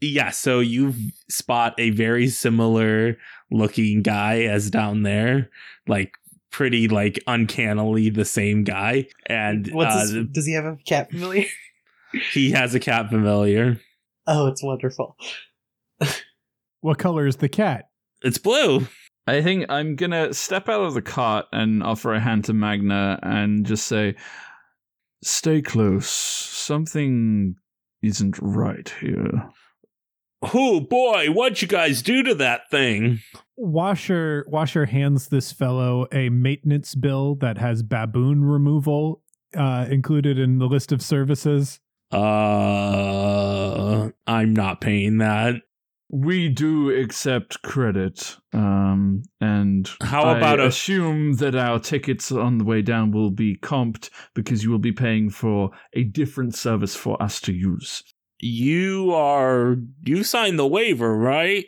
[0.00, 0.94] yeah so you
[1.28, 3.18] spot a very similar
[3.50, 5.50] looking guy as down there
[5.86, 6.12] like
[6.50, 11.10] pretty like uncannily the same guy and What's uh, his, does he have a cat
[11.10, 11.44] familiar?
[12.32, 13.78] he has a cat familiar
[14.26, 15.16] Oh, it's wonderful.
[16.80, 17.86] what color is the cat?
[18.22, 18.86] it's blue
[19.26, 23.18] I think I'm gonna step out of the cart and offer a hand to Magna
[23.22, 24.16] and just say,
[25.22, 26.08] "Stay close.
[26.08, 27.54] Something
[28.02, 29.48] isn't right here."
[30.54, 33.20] oh boy what'd you guys do to that thing
[33.58, 39.22] Washer Washer hands this fellow a maintenance bill that has baboon removal
[39.54, 41.78] uh, included in the list of services.
[42.12, 45.54] Uh i'm not paying that
[46.12, 52.64] We do accept credit, um, and How I about assume that our tickets on the
[52.64, 57.14] way down will be comped because you will be paying for a different service for
[57.22, 58.02] us to use.
[58.40, 61.66] you are you signed the waiver right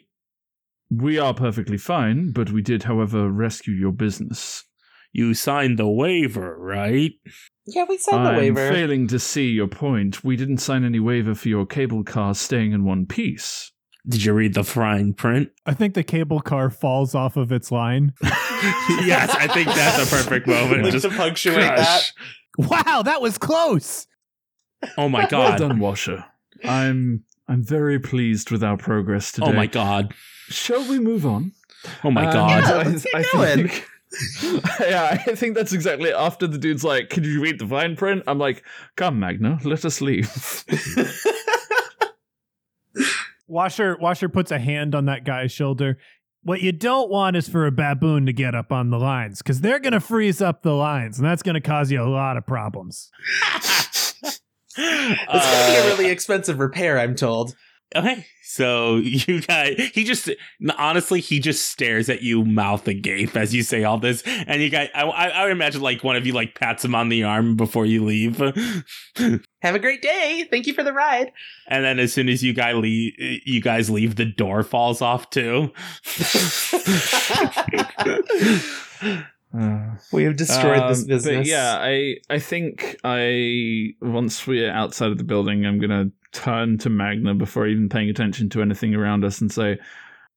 [0.91, 4.65] We are perfectly fine, but we did, however, rescue your business.
[5.13, 7.13] You signed the waiver right
[7.67, 8.61] Yeah, we signed the waiver.
[8.61, 8.73] I'm waiver.
[8.75, 10.25] failing to see your point.
[10.25, 13.71] We didn't sign any waiver for your cable car staying in one piece.
[14.09, 17.71] did you read the fine print I think the cable car falls off of its
[17.71, 18.15] line.
[18.23, 22.13] yes i think that's a perfect moment Like just to punctuate crush.
[22.59, 24.07] Wow, that was close.
[24.99, 25.33] oh my god.
[25.33, 26.25] Well god done, Washer.
[26.65, 29.47] I'm I'm very pleased with our progress today.
[29.49, 30.15] oh my god
[30.49, 31.53] Shall we move on?
[32.05, 33.69] oh my Um, god Yeah, let's get going.
[33.69, 33.89] think,
[34.81, 36.15] yeah, I think that's exactly it.
[36.17, 38.65] after the dude's like, "Can you read the fine print?" I'm like,
[38.97, 40.65] "Come, Magna, let us leave."
[43.49, 45.99] Washer Washer puts a hand on that guy's shoulder.
[46.43, 49.61] What you don't want is for a baboon to get up on the lines because
[49.61, 52.37] they're going to freeze up the lines, and that's going to cause you a lot
[52.37, 53.11] of problems.
[54.75, 57.55] It's gonna be a uh, really expensive repair, I'm told.
[57.95, 60.31] Okay, so you guys, he just
[60.79, 64.71] honestly, he just stares at you, mouth agape, as you say all this, and you
[64.71, 67.25] guys, I, I, I would imagine like one of you like pats him on the
[67.25, 68.39] arm before you leave,
[69.63, 70.47] Have a great day.
[70.51, 71.33] Thank you for the ride.
[71.69, 75.31] And then as soon as you guys leave, you guys leave, the door falls off
[75.31, 75.73] too.
[79.55, 81.37] Uh, we have destroyed this Um, business.
[81.37, 86.79] But yeah, I I think I once we're outside of the building, I'm gonna turn
[86.79, 89.79] to Magna before even paying attention to anything around us and say,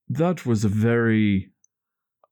[0.09, 1.51] "That was a very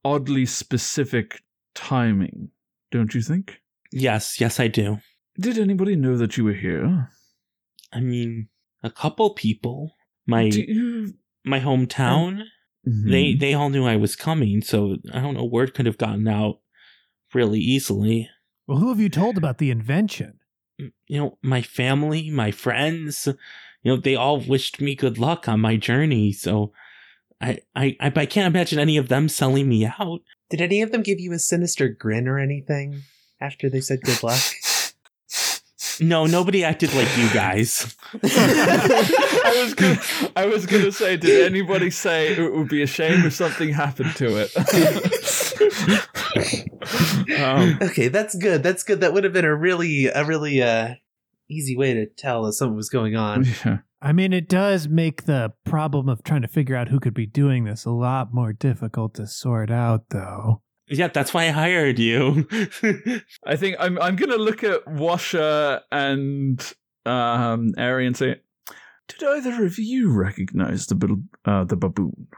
[0.04, 1.42] oddly specific
[1.74, 2.50] timing,
[2.90, 3.60] don't you think?
[3.92, 4.98] yes, yes, I do.
[5.38, 7.08] Did anybody know that you were here?
[7.92, 8.48] I mean,
[8.82, 9.96] a couple people,
[10.26, 12.44] my you?" my hometown,
[12.86, 13.10] Mhm.
[13.10, 16.26] they they all knew I was coming, so I don't know word could have gotten
[16.28, 16.60] out
[17.32, 18.28] really easily.
[18.66, 20.38] Well, who have you told about the invention?
[20.78, 23.26] You know, my family, my friends,
[23.82, 26.32] you know, they all wished me good luck on my journey.
[26.32, 26.72] So
[27.40, 30.20] I, I, I, I can't imagine any of them selling me out.
[30.50, 33.02] Did any of them give you a sinister grin or anything
[33.40, 34.40] after they said good luck?
[36.00, 37.94] No, nobody acted like you guys.
[38.22, 40.00] I was gonna,
[40.34, 44.16] I was gonna say, did anybody say it would be a shame if something happened
[44.16, 44.50] to it?
[47.38, 48.62] Um, okay, that's good.
[48.62, 49.00] That's good.
[49.00, 50.94] That would have been a really, a really uh,
[51.48, 53.44] easy way to tell if something was going on.
[53.64, 53.78] yeah.
[54.02, 57.26] I mean, it does make the problem of trying to figure out who could be
[57.26, 60.60] doing this a lot more difficult to sort out, though.
[60.88, 62.46] Yeah, that's why I hired you.
[63.46, 66.74] I think I'm I'm gonna look at Washer and
[67.06, 68.36] um Ari and say,
[69.08, 72.28] did either of you recognize the bab- uh, the baboon?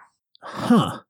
[0.43, 1.01] Huh.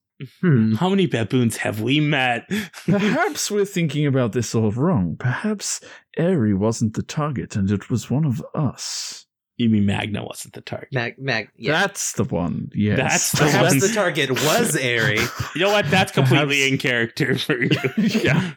[0.40, 0.74] Hmm.
[0.76, 2.48] How many baboons have we met?
[2.86, 5.16] Perhaps we're thinking about this all wrong.
[5.18, 5.80] Perhaps
[6.16, 9.26] Airy wasn't the target and it was one of us.
[9.58, 10.88] you mean Magna wasn't the target?
[10.92, 11.72] Mag, mag, yeah.
[11.80, 12.70] That's the one.
[12.74, 12.98] Yes.
[12.98, 13.78] That's the Perhaps one.
[13.80, 15.18] the target was Airy.
[15.54, 15.90] You know what?
[15.90, 17.70] That's completely Perhaps- in character for you.
[17.98, 18.52] yeah.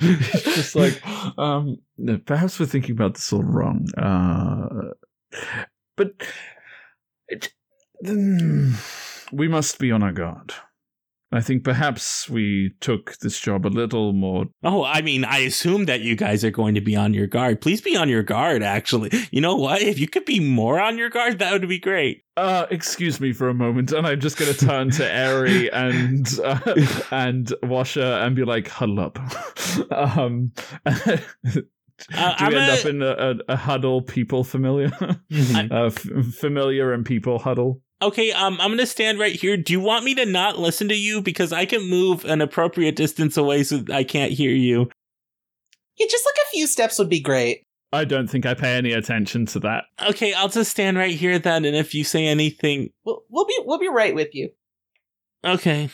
[0.00, 1.00] It's just like,
[1.38, 3.86] um, no, perhaps we're thinking about this all wrong.
[3.96, 4.90] Uh,
[5.96, 6.12] but
[7.28, 7.52] it,
[8.04, 8.74] mm,
[9.32, 10.52] we must be on our guard.
[11.34, 14.46] I think perhaps we took this job a little more.
[14.62, 17.60] Oh, I mean, I assume that you guys are going to be on your guard.
[17.60, 19.10] Please be on your guard, actually.
[19.32, 19.82] You know what?
[19.82, 22.22] If you could be more on your guard, that would be great.
[22.36, 26.26] Uh, excuse me for a moment, and I'm just going to turn to Airy and
[26.42, 26.74] uh,
[27.10, 29.18] and Washer and be like, huddle up.
[29.90, 30.52] um,
[30.86, 31.20] do
[31.54, 31.62] we
[32.12, 34.02] Uh, I'm end a- up in a, a, a huddle?
[34.02, 36.06] People familiar, uh, f-
[36.38, 37.80] familiar and people huddle.
[38.04, 39.56] Okay, um, I'm gonna stand right here.
[39.56, 41.22] Do you want me to not listen to you?
[41.22, 44.90] Because I can move an appropriate distance away so I can't hear you.
[45.96, 47.62] yeah, just like a few steps would be great.
[47.92, 49.84] I don't think I pay any attention to that.
[50.04, 53.56] Okay, I'll just stand right here then, and if you say anything, We'll, we'll be
[53.64, 54.50] we'll be right with you.
[55.44, 55.88] okay.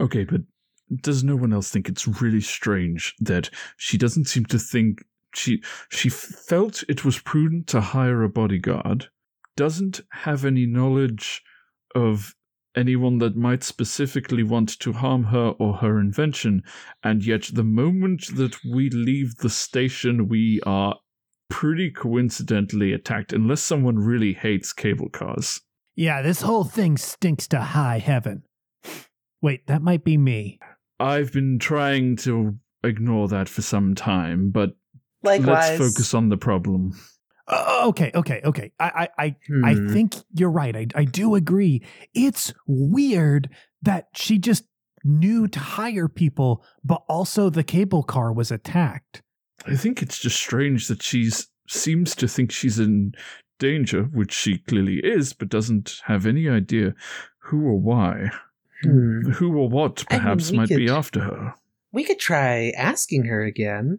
[0.00, 0.40] Okay, but
[1.02, 5.62] does no one else think it's really strange that she doesn't seem to think she
[5.90, 9.08] she felt it was prudent to hire a bodyguard,
[9.60, 11.42] doesn't have any knowledge
[11.94, 12.34] of
[12.74, 16.62] anyone that might specifically want to harm her or her invention,
[17.04, 20.96] and yet the moment that we leave the station we are
[21.50, 25.60] pretty coincidentally attacked unless someone really hates cable cars.
[25.94, 28.44] Yeah, this whole thing stinks to high heaven.
[29.42, 30.58] Wait, that might be me.
[30.98, 34.70] I've been trying to ignore that for some time, but
[35.22, 35.78] Likewise.
[35.78, 36.94] let's focus on the problem.
[37.50, 38.72] Uh, okay, okay, okay.
[38.78, 39.64] I, I, I, Hmm.
[39.64, 40.76] I think you're right.
[40.76, 41.82] I, I do agree.
[42.14, 43.48] It's weird
[43.82, 44.64] that she just
[45.02, 49.22] knew to hire people, but also the cable car was attacked.
[49.66, 53.12] I think it's just strange that she's seems to think she's in
[53.58, 56.94] danger, which she clearly is, but doesn't have any idea
[57.38, 58.30] who or why,
[58.82, 59.30] Hmm.
[59.32, 61.54] who or what I mean, perhaps we might be after her.
[61.92, 63.98] we could try asking her again.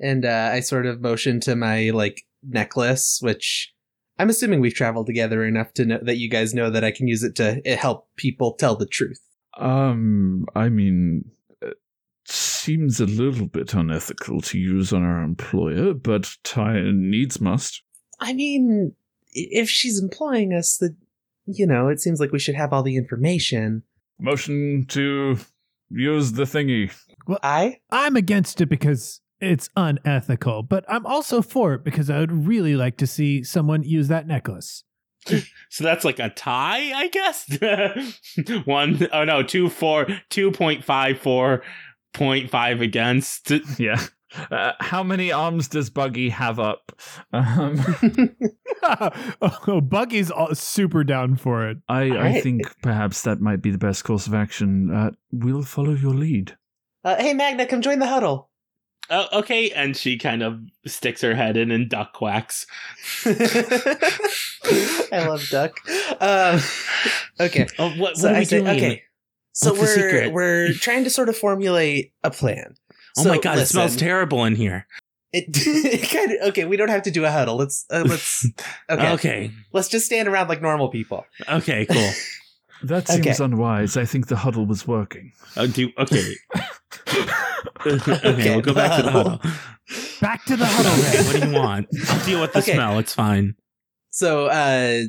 [0.00, 3.74] And uh, I sort of motion to my like necklace, which
[4.18, 7.06] I'm assuming we've traveled together enough to know that you guys know that I can
[7.06, 9.20] use it to uh, help people tell the truth.
[9.56, 11.30] Um, I mean,
[11.62, 11.78] it
[12.26, 17.82] seems a little bit unethical to use on our employer, but time needs must.
[18.20, 18.94] I mean,
[19.32, 20.96] if she's employing us, that
[21.46, 23.82] you know, it seems like we should have all the information.
[24.20, 25.38] Motion to
[25.90, 26.92] use the thingy.
[27.26, 32.18] Well, I I'm against it because it's unethical, but I'm also for it because I
[32.20, 34.84] would really like to see someone use that necklace.
[35.70, 37.46] So that's like a tie, I guess.
[38.64, 41.62] One, oh no, two, four, two point five, four
[42.14, 43.52] point five against.
[43.78, 44.00] Yeah.
[44.50, 46.92] Uh, how many arms does Buggy have up?
[47.32, 47.82] Um,
[48.82, 51.78] oh, Buggy's all super down for it.
[51.88, 54.90] I, I think perhaps that might be the best course of action.
[54.94, 56.56] Uh, we'll follow your lead.
[57.04, 58.47] uh, hey Magna, come join the huddle.
[59.10, 62.66] Oh, okay, and she kind of sticks her head in and duck quacks.
[63.24, 65.78] I love duck.
[66.20, 66.60] Um,
[67.40, 68.76] okay, Oh, what, what so are we I say, doing?
[68.76, 69.02] okay.
[69.52, 70.32] So What's we're secret?
[70.32, 72.74] we're trying to sort of formulate a plan.
[73.18, 74.86] Oh So, my god, it smells terrible in here.
[75.32, 76.64] It, it kind of okay.
[76.64, 77.56] We don't have to do a huddle.
[77.56, 78.46] Let's uh, let's
[78.88, 79.12] okay.
[79.14, 81.26] Okay, Let's just stand around like normal people.
[81.48, 82.10] okay, cool.
[82.84, 83.44] That seems Okay.
[83.44, 83.96] unwise.
[83.96, 85.32] I think the huddle was working.
[85.56, 86.34] Uh, do okay.
[87.86, 89.40] okay, we'll go back to the huddle.
[90.20, 90.92] Back to the huddle.
[90.92, 91.86] Okay, what do you want?
[92.10, 92.74] I'll deal with the Okay.
[92.74, 92.98] smell.
[92.98, 93.54] It's fine.
[94.10, 95.04] So uh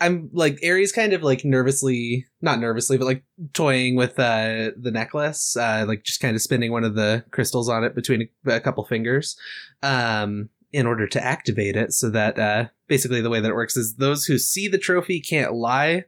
[0.00, 4.90] I'm like Airy's kind of like nervously not nervously, but like toying with uh the
[4.90, 8.52] necklace, uh like just kind of spinning one of the crystals on it between a,
[8.52, 9.36] a couple fingers.
[9.82, 13.76] Um in order to activate it so that uh basically the way that it works
[13.76, 16.04] is those who see the trophy can't lie.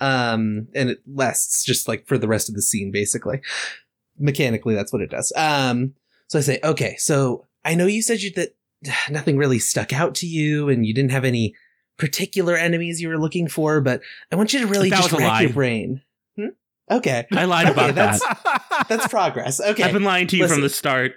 [0.00, 3.40] Um and it lasts just like for the rest of the scene basically.
[4.18, 5.32] Mechanically that's what it does.
[5.36, 5.94] Um
[6.28, 8.54] so I say, okay, so I know you said you that
[9.10, 11.54] nothing really stuck out to you and you didn't have any
[11.98, 14.00] particular enemies you were looking for, but
[14.32, 15.40] I want you to really That just rack lie.
[15.42, 16.00] your brain.
[16.90, 17.26] Okay.
[17.32, 18.20] I lied Okay, about that.
[18.20, 19.60] that's- That's progress.
[19.64, 19.82] Okay.
[19.84, 20.56] I've been lying to you Listen.
[20.56, 21.12] from the start.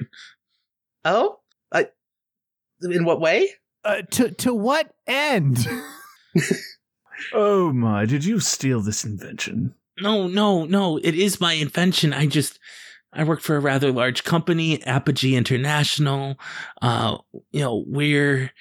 [1.04, 1.40] oh?
[1.72, 1.84] Uh,
[2.84, 3.50] in what way?
[3.84, 5.66] uh, to to what end?
[7.34, 9.74] Oh my, did you steal this invention?
[10.00, 10.98] No, no, no.
[10.98, 12.14] It is my invention.
[12.14, 12.60] I just
[13.16, 16.38] I worked for a rather large company, Apogee International.
[16.82, 17.18] Uh,
[17.52, 18.52] you know, we're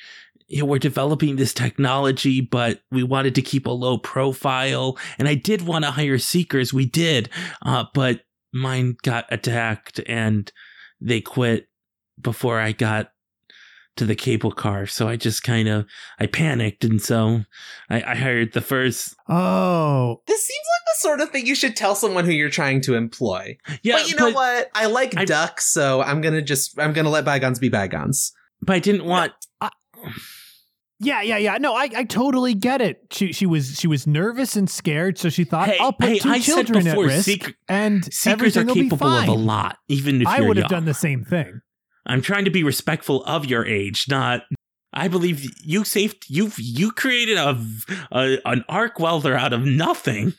[0.47, 4.99] you know, we're developing this technology, but we wanted to keep a low profile.
[5.19, 6.73] And I did want to hire seekers.
[6.73, 7.31] We did.
[7.65, 8.21] Uh, but
[8.53, 10.51] mine got attacked and
[11.01, 11.67] they quit
[12.21, 13.11] before I got
[13.97, 14.87] to the cable car.
[14.87, 15.87] So I just kind of
[16.19, 17.45] I panicked and so
[17.91, 21.77] I, I hired the first oh, This seems like the sort of thing you should
[21.77, 23.57] tell someone who you're trying to employ.
[23.83, 24.71] yeah, but you know what?
[24.75, 28.33] I like I- ducks, so I'm gonna just I'm gonna let bygones be bygones.
[28.61, 29.33] But I didn't want
[31.01, 31.59] yeah, yeah, yeah.
[31.59, 33.01] No, I, I totally get it.
[33.11, 36.19] She she was she was nervous and scared, so she thought, Hey, "I'll put hey,
[36.21, 39.29] two I said children at risk, seek- and Seekers are everything will be capable fine."
[39.29, 41.61] of a lot, even if I would have done the same thing.
[42.07, 44.43] I'm trying to be respectful of your age, not.
[44.93, 47.61] I believe you saved you've You created a,
[48.13, 50.35] a an arc welder out of nothing.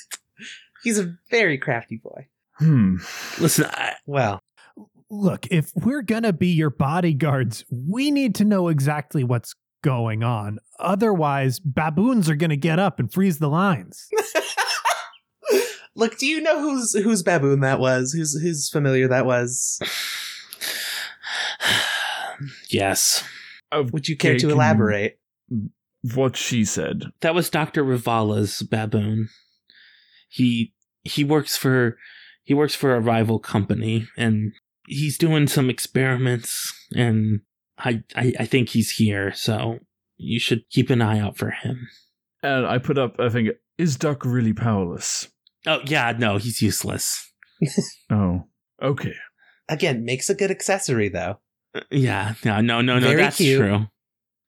[0.84, 2.28] He's a very crafty boy.
[2.58, 2.96] Hmm.
[3.40, 4.40] Listen, I, Well,
[5.10, 10.58] Look, if we're gonna be your bodyguards, we need to know exactly what's going on.
[10.78, 14.08] Otherwise, baboons are gonna get up and freeze the lines.
[15.96, 18.12] look, do you know whose whose baboon that was?
[18.12, 19.80] Whose whose familiar that was?
[22.70, 23.24] yes,
[23.72, 25.18] Would you care to elaborate?
[26.14, 27.04] What she said.
[27.20, 29.28] that was Doctor Rivala's baboon.
[30.28, 30.72] He
[31.02, 31.96] he works for
[32.42, 34.52] he works for a rival company, and
[34.88, 36.72] he's doing some experiments.
[36.94, 37.42] And
[37.78, 39.78] I I, I think he's here, so
[40.16, 41.88] you should keep an eye out for him.
[42.42, 45.28] And I put up, I think, is Duck really powerless?
[45.66, 47.32] Oh yeah, no, he's useless.
[48.10, 48.48] Oh,
[48.82, 49.14] okay.
[49.72, 51.38] Again, makes a good accessory though.
[51.90, 53.08] Yeah, no, no, no, no.
[53.08, 53.58] Very that's cute.
[53.58, 53.86] true.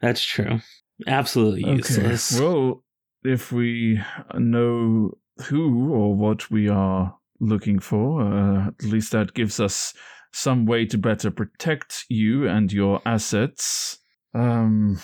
[0.03, 0.61] That's true.
[1.07, 2.39] Absolutely useless.
[2.39, 2.85] Well,
[3.25, 4.03] if we
[4.35, 5.13] know
[5.47, 9.95] who or what we are looking for, uh, at least that gives us
[10.35, 13.99] some way to better protect you and your assets.
[14.35, 15.01] Um,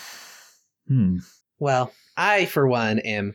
[0.87, 1.17] hmm.
[1.57, 3.33] Well, I for one am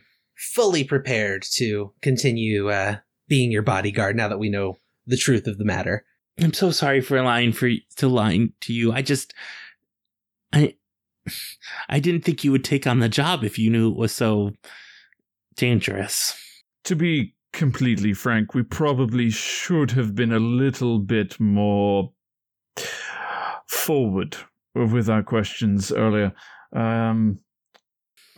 [0.53, 5.57] fully prepared to continue uh, being your bodyguard now that we know the truth of
[5.57, 6.05] the matter.
[6.39, 8.91] I'm so sorry for lying for to lying to you.
[8.91, 9.33] I just,
[10.53, 10.75] I,
[11.89, 14.51] I didn't think you would take on the job if you knew it was so
[15.55, 16.39] dangerous.
[16.85, 22.13] To be completely frank, we probably should have been a little bit more
[23.67, 24.37] forward
[24.75, 26.33] with our questions earlier.
[26.73, 27.39] Um,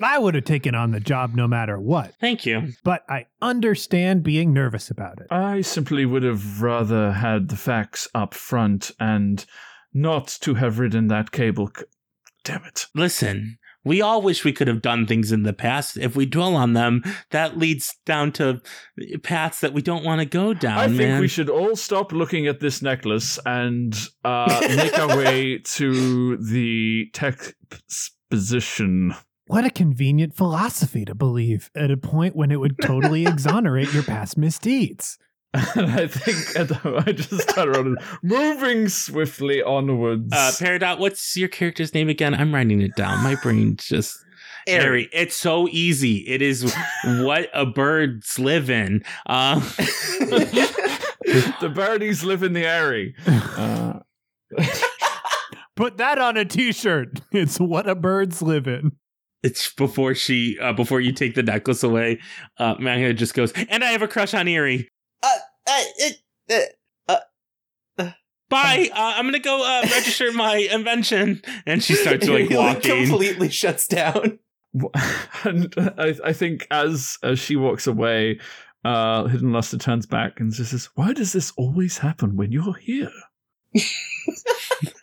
[0.01, 2.69] I would have taken on the job no matter what, Thank you.
[2.83, 5.27] but I understand being nervous about it.
[5.31, 9.45] I simply would have rather had the facts up front and
[9.93, 11.69] not to have ridden that cable.
[11.77, 11.83] C-
[12.43, 12.85] Damn it.
[12.95, 15.97] Listen, we all wish we could have done things in the past.
[15.97, 18.61] If we dwell on them, that leads down to
[19.23, 20.77] paths that we don't want to go down.
[20.77, 21.21] I think man.
[21.21, 27.07] we should all stop looking at this necklace and uh, make our way to the
[27.13, 29.15] tech exposition.
[29.49, 34.03] What a convenient philosophy to believe at a point when it would totally exonerate your
[34.03, 35.17] past misdeeds.
[35.55, 40.31] And I think I just turn around and moving swiftly onwards.
[40.31, 42.35] Uh, Peridot, what's your character's name again?
[42.35, 43.23] I'm writing it down.
[43.23, 44.15] My brain just
[44.67, 44.83] Airy.
[44.85, 45.09] airy.
[45.13, 46.17] It's so easy.
[46.27, 46.71] It is
[47.03, 49.01] what a birds live in.
[49.25, 49.59] Uh,
[51.59, 53.15] the birdies live in the airy.
[53.25, 53.93] Uh,
[55.75, 57.21] Put that on a t-shirt.
[57.31, 58.91] It's what a birds live in.
[59.41, 62.19] It's before she, uh, before you take the necklace away.
[62.57, 64.89] Uh, Magna just goes, and I have a crush on Airy.
[65.23, 65.27] uh,
[65.67, 66.17] uh, it,
[66.47, 67.15] uh,
[68.49, 68.89] Bye.
[68.91, 71.41] Uh, I'm gonna go uh, register my invention.
[71.65, 73.05] And she starts to like walking.
[73.07, 74.39] completely shuts down.
[75.43, 78.39] and I, I think as as she walks away,
[78.83, 82.75] uh, Hidden Luster turns back and just says, "Why does this always happen when you're
[82.75, 83.11] here?"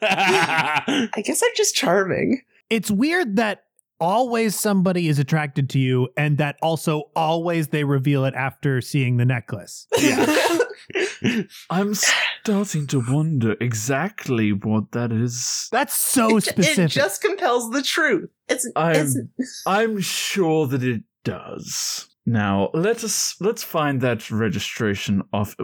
[0.02, 2.42] I guess I'm just charming.
[2.68, 3.65] It's weird that
[4.00, 9.16] always somebody is attracted to you and that also always they reveal it after seeing
[9.16, 9.86] the necklace.
[11.70, 15.68] I'm starting to wonder exactly what that is.
[15.72, 16.84] That's so it, specific.
[16.86, 18.28] it just compels the truth.
[18.48, 18.94] It's, I'm-
[19.38, 22.08] it's I'm sure that it does.
[22.26, 25.56] Now let us let's find that registration off.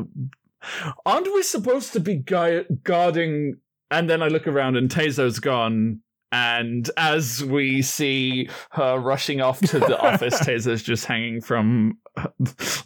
[1.04, 3.56] Aren't we supposed to be gui- guarding?
[3.90, 6.00] And then I look around and Tazo's gone.
[6.32, 11.98] And as we see her rushing off to the office, Tazo's just hanging from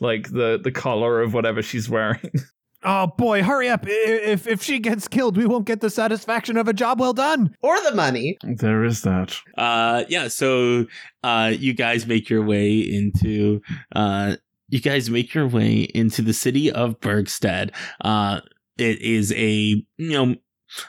[0.01, 2.31] like the the collar of whatever she's wearing.
[2.89, 3.85] Oh boy, hurry up.
[3.89, 7.57] If if she gets killed, we won't get the satisfaction of a job well done.
[7.61, 8.37] or the money.
[8.45, 9.37] There is that.
[9.59, 10.29] Uh, yeah.
[10.29, 10.87] So,
[11.25, 13.61] uh, you guys make your way into,
[13.97, 14.37] uh,
[14.69, 17.75] you guys make your way into the city of Bergstead.
[18.05, 18.43] Uh,
[18.79, 20.37] it is a, you know,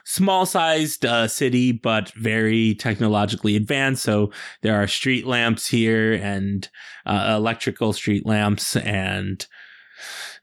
[0.04, 4.04] small sized, uh, city, but very technologically advanced.
[4.04, 4.32] So
[4.62, 6.68] there are street lamps here and,
[7.06, 9.46] uh, electrical street lamps and,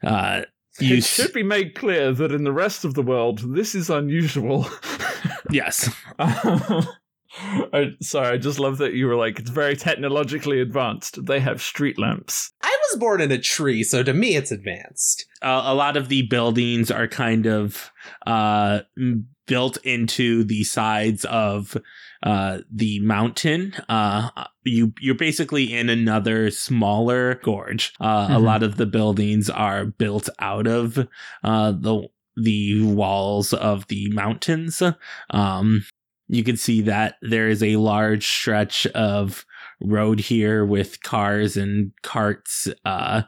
[0.03, 0.41] uh,
[0.79, 3.75] you it s- should be made clear that in the rest of the world, this
[3.75, 4.67] is unusual.
[5.51, 5.89] yes.
[6.17, 11.25] I, sorry, I just love that you were like, it's very technologically advanced.
[11.25, 12.51] They have street lamps.
[12.61, 15.25] I was born in a tree, so to me it's advanced.
[15.41, 17.91] uh, a lot of the buildings are kind of
[18.25, 21.77] uh, m- built into the sides of
[22.23, 23.73] uh, the mountain.
[23.87, 24.29] Uh,
[24.63, 27.93] you you're basically in another smaller gorge.
[27.99, 28.43] Uh, A Mhm.
[28.43, 31.07] lot of the buildings are built out of
[31.43, 34.81] uh, the the walls of the mountains.
[35.29, 35.85] Um,
[36.27, 39.45] you can see that there is a large stretch of
[39.81, 43.21] road here with cars and carts uh,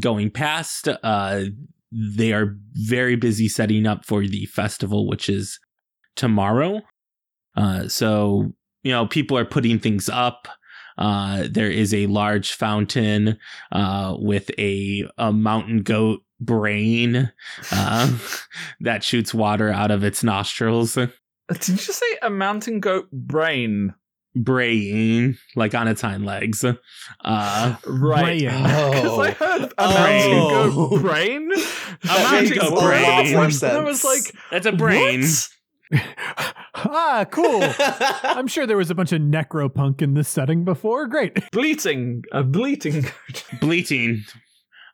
[0.00, 0.88] going past.
[1.92, 5.58] They are very busy setting up for the festival, which is
[6.16, 6.80] tomorrow.
[7.56, 10.48] Uh, so, you know, people are putting things up.
[10.98, 13.38] Uh, there is a large fountain
[13.72, 17.32] uh, with a, a mountain goat brain
[17.70, 18.18] uh,
[18.80, 20.94] that shoots water out of its nostrils.
[20.94, 23.94] Did you say a mountain goat brain?
[24.34, 26.64] Braying, like on its hind legs.
[26.64, 28.40] Uh, Right.
[28.40, 28.44] Braying.
[28.92, 29.94] Because I heard a Oh.
[29.94, 31.50] mountain goat brain.
[31.52, 31.56] A
[32.06, 33.32] That mountain makes goat brain.
[33.32, 35.22] more I was like, that's a brain.
[35.22, 35.48] what?
[36.74, 37.62] ah, cool.
[38.22, 41.06] I'm sure there was a bunch of necropunk in this setting before.
[41.06, 41.38] Great.
[41.50, 42.22] Bleating.
[42.32, 43.04] A bleating
[43.60, 44.22] bleating,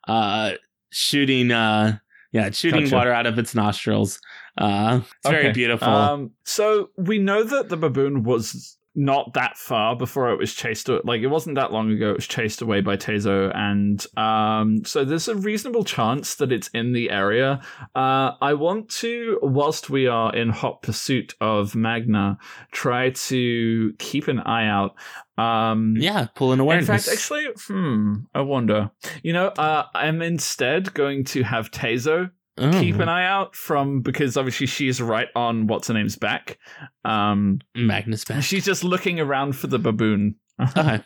[0.09, 0.53] uh,
[0.91, 1.99] shooting, uh,
[2.32, 2.95] yeah, it's shooting Gotcha.
[2.97, 4.20] water out of its nostrils.
[4.57, 5.89] Uh, it's very beautiful.
[5.89, 10.89] Um, so we know that the baboon was not that far before it was chased.
[10.89, 12.11] Like it wasn't that long ago.
[12.11, 16.68] It was chased away by Tezo, and um, so there's a reasonable chance that it's
[16.68, 17.61] in the area.
[17.95, 22.39] Uh, I want to, whilst we are in hot pursuit of Magna,
[22.72, 24.95] try to keep an eye out.
[25.36, 28.91] Um, yeah, pull an in fact, actually, hmm, I wonder.
[29.22, 34.00] You know, uh, I'm instead going to have Tezo Oh, keep an eye out from
[34.00, 36.59] because obviously she's right on what's her name's back.
[37.04, 38.42] Um, Magna's back.
[38.42, 40.36] she's just looking around for the baboon.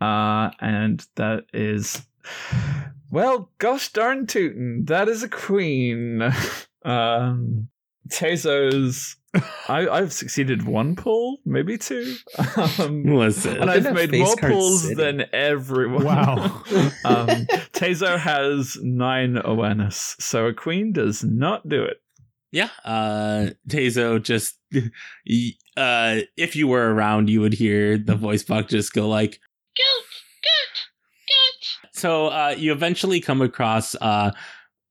[0.00, 2.06] Uh, and that is,
[3.10, 6.22] well, gosh darn tootin', that is a queen.
[6.84, 7.68] um,
[8.08, 9.16] Tezo's.
[9.68, 12.16] I, I've succeeded one pull, maybe two.
[12.78, 14.96] Um, Listen, and I've made more card pulls sitting.
[14.96, 16.04] than everyone.
[16.04, 16.34] Wow.
[17.04, 17.28] um,
[17.72, 21.98] Tezo has nine awareness, so a queen does not do it.
[22.50, 22.70] yeah.
[22.84, 28.92] Uh, Tezo just, uh, if you were around, you would hear the voice box just
[28.94, 29.38] go like,
[31.92, 34.36] So uh, you eventually come across uh, w-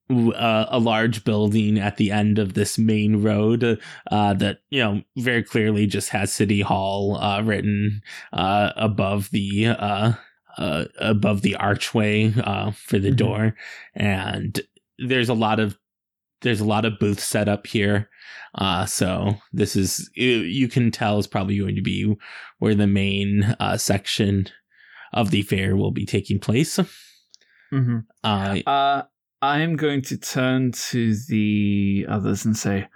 [0.10, 3.80] uh, a large building at the end of this main road
[4.12, 8.02] uh, that you know very clearly just has City Hall uh, written
[8.34, 10.14] uh, above the uh,
[10.58, 13.18] uh, above the archway uh, for the Mhm.
[13.18, 13.56] door,
[13.96, 14.62] and
[14.98, 15.78] there's a lot of
[16.42, 18.10] there's a lot of booths set up here.
[18.56, 22.16] Uh, so this is you, you can tell is probably going to be
[22.60, 24.48] where the main uh, section
[25.14, 26.80] of the fair will be taking place.
[27.74, 27.98] Mm-hmm.
[28.24, 29.04] Uh,
[29.42, 32.88] I am going to turn to the others and say,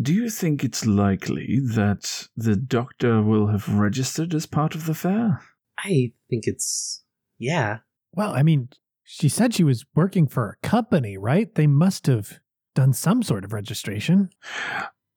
[0.00, 4.94] Do you think it's likely that the doctor will have registered as part of the
[4.94, 5.40] fair?
[5.78, 7.04] I think it's
[7.38, 7.78] yeah.
[8.12, 8.68] Well, I mean,
[9.04, 11.54] she said she was working for a company, right?
[11.54, 12.40] They must have
[12.74, 14.30] done some sort of registration.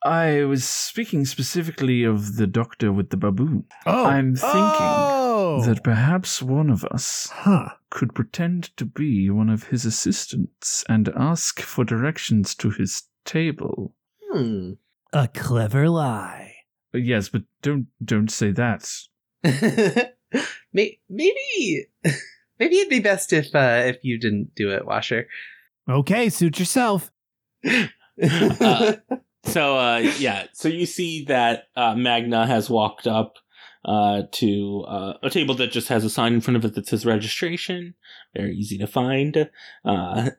[0.05, 3.65] I was speaking specifically of the doctor with the baboon.
[3.85, 5.63] Oh, I'm thinking oh.
[5.65, 7.69] That perhaps one of us huh?
[7.89, 13.95] could pretend to be one of his assistants and ask for directions to his table.
[14.31, 14.73] Hmm.
[15.13, 16.55] A clever lie.
[16.93, 18.89] Yes, but don't don't say that.
[20.73, 20.97] Maybe
[22.59, 25.27] maybe it'd be best if uh, if you didn't do it, Washer.
[25.87, 27.11] Okay, suit yourself.
[28.21, 28.93] Uh,
[29.45, 33.37] so uh, yeah, so you see that uh, Magna has walked up
[33.85, 36.87] uh, to uh, a table that just has a sign in front of it that
[36.87, 37.95] says registration.
[38.35, 39.49] Very easy to find.
[39.83, 40.29] Uh,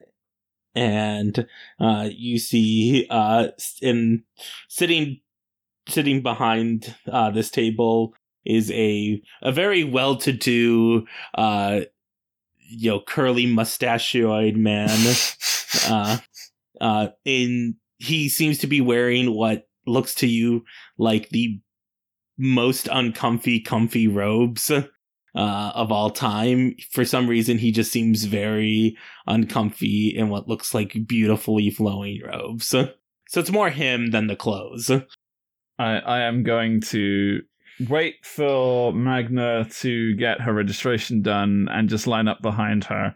[0.74, 1.46] and
[1.78, 3.48] uh, you see uh,
[3.80, 4.24] in
[4.68, 5.20] sitting
[5.88, 11.80] sitting behind uh, this table is a a very well to do uh,
[12.58, 14.90] you know curly mustachioid man.
[15.88, 16.18] uh,
[16.80, 20.64] uh, in he seems to be wearing what looks to you
[20.98, 21.60] like the
[22.36, 24.82] most uncomfy, comfy robes uh,
[25.34, 26.74] of all time.
[26.90, 32.66] For some reason, he just seems very uncomfy in what looks like beautifully flowing robes.
[32.66, 34.90] So it's more him than the clothes.
[35.78, 37.40] I, I am going to
[37.88, 43.14] wait for Magna to get her registration done and just line up behind her.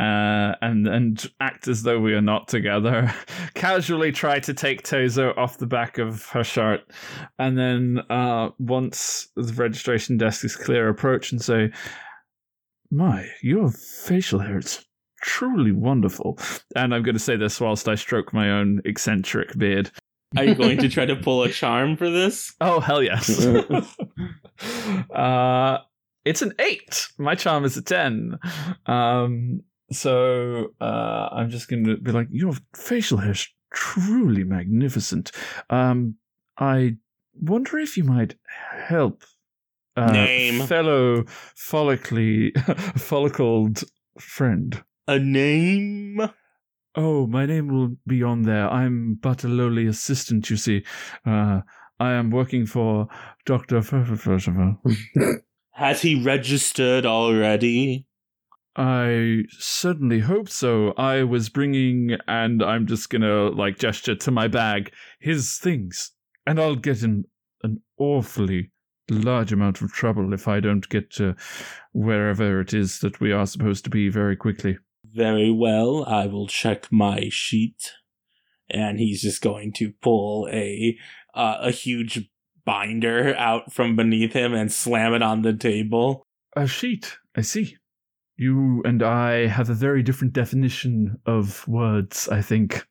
[0.00, 3.14] Uh, and and act as though we are not together.
[3.54, 6.80] Casually try to take Tozo off the back of her shirt,
[7.38, 11.70] and then uh, once the registration desk is clear, approach and say,
[12.90, 14.84] "My, your facial hair is
[15.22, 16.40] truly wonderful."
[16.74, 19.92] And I'm going to say this whilst I stroke my own eccentric beard.
[20.36, 22.52] Are you going to try to pull a charm for this?
[22.60, 23.46] Oh hell yes!
[25.14, 25.78] uh,
[26.24, 27.06] it's an eight.
[27.16, 28.40] My charm is a ten.
[28.86, 29.60] Um,
[29.92, 35.32] so uh, I'm just going to be like, your facial hair is truly magnificent.
[35.70, 36.16] Um,
[36.58, 36.96] I
[37.34, 38.36] wonder if you might
[38.86, 39.24] help.
[39.96, 40.66] Uh, Name.
[40.66, 41.22] fellow
[41.56, 42.50] follicly
[42.98, 43.84] follicled
[44.18, 44.82] friend.
[45.06, 46.20] A name?
[46.96, 48.68] Oh, my name will be on there.
[48.68, 50.84] I'm but a lowly assistant, you see.
[51.26, 51.60] Uh,
[52.00, 53.08] I am working for
[53.46, 53.82] Dr.
[55.72, 58.06] Has he registered already?
[58.76, 60.94] I certainly hope so.
[60.96, 66.12] I was bringing, and I'm just gonna like gesture to my bag, his things,
[66.46, 67.24] and I'll get in
[67.62, 68.72] an awfully
[69.10, 71.36] large amount of trouble if I don't get to
[71.92, 74.78] wherever it is that we are supposed to be very quickly.
[75.04, 77.92] Very well, I will check my sheet.
[78.70, 80.96] And he's just going to pull a
[81.34, 82.30] uh, a huge
[82.64, 86.26] binder out from beneath him and slam it on the table.
[86.56, 87.76] A sheet, I see.
[88.36, 92.84] You and I have a very different definition of words, I think.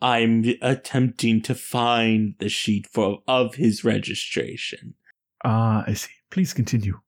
[0.00, 4.94] I'm attempting to find the sheet for of his registration.
[5.44, 6.10] Ah, I see.
[6.30, 7.00] Please continue.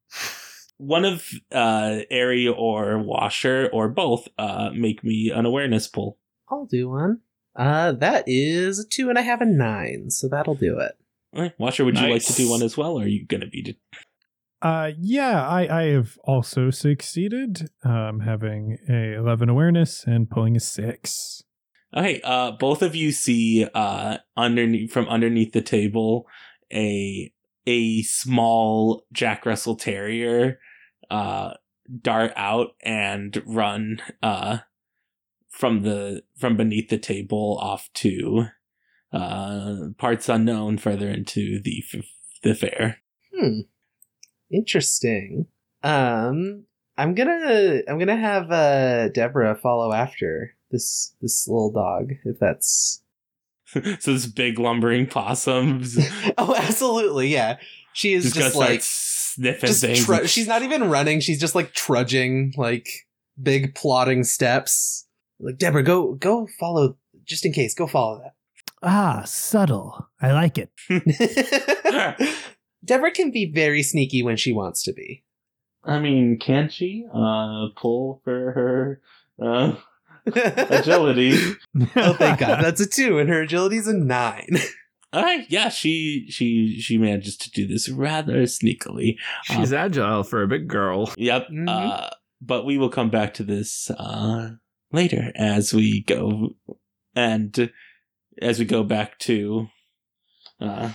[0.76, 6.18] One of uh Airy or Washer or both uh make me an awareness pull.
[6.48, 7.20] I'll do one.
[7.56, 10.92] Uh, that is a two and I have a nine, so that'll do it.
[11.36, 13.62] Okay, Washer, would you like to do one as well, or are you gonna be
[13.62, 13.76] de-
[14.64, 20.60] Uh, yeah, I, I have also succeeded, um, having a 11 awareness and pulling a
[20.60, 21.42] six.
[21.94, 26.26] Okay, uh, both of you see uh, underneath from underneath the table
[26.72, 27.30] a
[27.66, 30.58] a small Jack Russell Terrier
[31.10, 31.52] uh,
[32.00, 34.58] dart out and run uh,
[35.50, 38.46] from the from beneath the table off to
[39.12, 42.04] uh, parts unknown further into the f-
[42.42, 43.02] the fair.
[43.38, 43.60] Hmm.
[44.50, 45.46] Interesting.
[45.82, 46.64] Um,
[46.96, 53.02] I'm gonna I'm gonna have uh Deborah follow after this this little dog if that's.
[53.98, 55.82] so this big lumbering possum
[56.38, 57.56] oh, absolutely, yeah.
[57.92, 60.04] She is just, just, like sniffing just things.
[60.04, 61.20] tru- she's not even running.
[61.20, 62.88] She's just like trudging, like
[63.40, 65.06] big plodding steps.
[65.40, 67.74] Like Deborah, go go follow just in case.
[67.74, 68.34] Go follow that.
[68.82, 70.08] Ah, subtle.
[70.20, 70.70] I like it.
[72.86, 72.94] that.
[72.94, 75.24] Deborah can be very sneaky when she wants to be.
[75.84, 79.00] I mean, can she uh, pull for her
[79.42, 79.74] uh,
[80.26, 81.38] agility?
[81.96, 84.56] oh, thank God, that's a two, and her agility's a nine.
[85.12, 89.16] All right, yeah, she she she manages to do this rather sneakily.
[89.44, 91.12] She's agile for a big girl.
[91.16, 91.50] Yep.
[91.52, 91.68] Mhm.
[91.68, 92.10] Uh,
[92.42, 94.54] but we will come back to this uh,
[94.90, 96.56] later as we go
[97.14, 97.70] and
[98.42, 99.68] as we go back to
[100.60, 100.90] uh,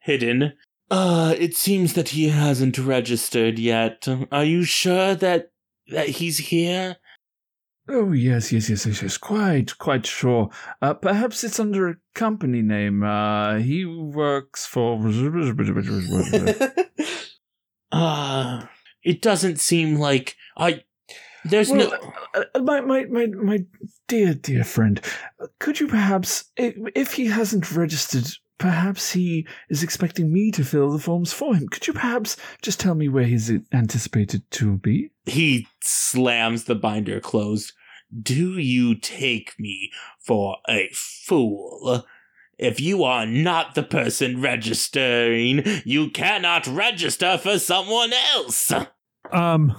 [0.00, 0.52] hidden.
[0.90, 4.08] Uh, it seems that he hasn't registered yet.
[4.32, 5.52] Are you sure that
[5.88, 6.96] that he's here?
[7.88, 9.16] Oh yes, yes, yes, yes, yes.
[9.16, 10.50] Quite, quite sure.
[10.80, 13.02] Uh, perhaps it's under a company name.
[13.02, 15.00] Uh, he works for.
[17.92, 18.64] Uh,
[19.02, 20.84] it doesn't seem like I.
[21.44, 22.12] There's Well, no.
[22.34, 23.64] uh, uh, my, my, my, my
[24.06, 25.00] dear, dear friend,
[25.58, 28.28] could you perhaps, if he hasn't registered,
[28.60, 31.66] perhaps he is expecting me to fill the forms for him.
[31.68, 35.10] Could you perhaps just tell me where he's anticipated to be?
[35.24, 37.72] He slams the binder closed.
[38.22, 42.04] Do you take me for a fool?
[42.58, 48.70] If you are not the person registering, you cannot register for someone else.
[49.32, 49.74] Um,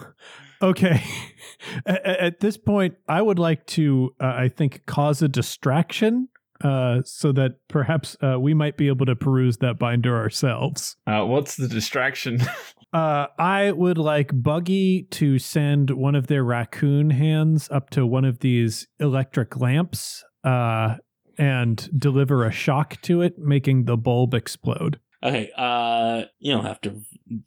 [0.59, 1.03] okay.
[1.85, 6.29] at, at this point, I would like to, uh, I think, cause a distraction
[6.63, 10.95] uh, so that perhaps uh, we might be able to peruse that binder ourselves.
[11.07, 12.39] Uh, what's the distraction?
[12.93, 18.25] Uh, I would like Buggy to send one of their raccoon hands up to one
[18.25, 20.95] of these electric lamps uh,
[21.37, 24.99] and deliver a shock to it, making the bulb explode.
[25.23, 27.01] Okay, uh, you don't have to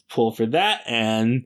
[0.08, 1.44] pull for that, and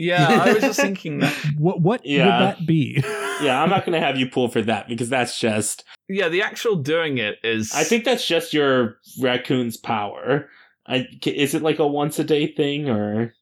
[0.00, 1.32] yeah, I was just thinking that.
[1.58, 2.24] What what Yeah.
[2.24, 3.02] would that be?
[3.42, 5.84] yeah, I'm not gonna have you pull for that because that's just.
[6.08, 7.72] Yeah, the actual doing it is.
[7.74, 10.48] I think that's just your raccoon's power.
[10.86, 13.32] I is it like a once a day thing or?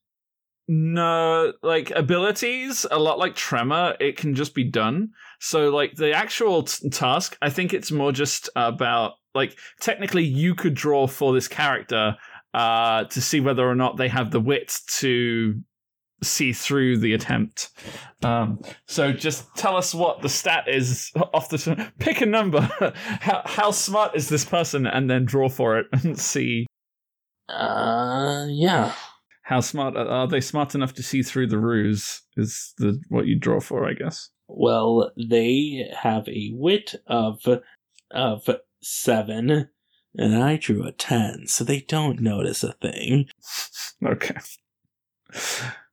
[0.71, 5.11] No, like abilities, a lot like Tremor, it can just be done.
[5.41, 10.55] So, like the actual t- task, I think it's more just about like technically you
[10.55, 12.17] could draw for this character
[12.53, 15.55] uh, to see whether or not they have the wit to
[16.23, 17.71] see through the attempt.
[18.23, 22.61] Um, so, just tell us what the stat is off the pick a number.
[23.21, 26.67] how how smart is this person, and then draw for it and see
[27.49, 28.93] Uh, yeah.
[29.43, 33.39] how smart are they smart enough to see through the ruse is the what you
[33.39, 37.41] draw for i guess Well, they have a wit of
[38.11, 38.49] of
[38.83, 39.69] seven,
[40.17, 43.27] and I drew a ten, so they don't notice a thing.
[44.05, 44.37] okay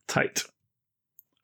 [0.07, 0.43] tight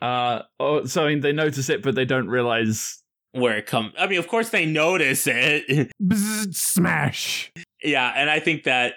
[0.01, 3.01] uh oh so i mean they notice it but they don't realize
[3.33, 5.89] Where it comes, I mean, of course they notice it.
[6.03, 7.49] Bzzz, smash.
[7.81, 8.95] yeah, and I think that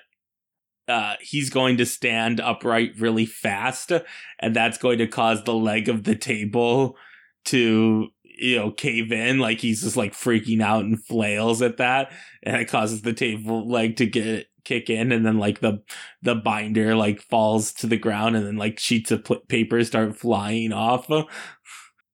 [0.89, 3.93] uh, he's going to stand upright really fast,
[4.41, 6.97] and that's going to cause the leg of the table
[7.45, 9.39] to you know cave in.
[9.39, 12.11] Like he's just like freaking out and flails at that,
[12.43, 15.83] and it causes the table leg to get kick in, and then like the
[16.23, 20.17] the binder like falls to the ground, and then like sheets of pl- paper start
[20.17, 21.09] flying off.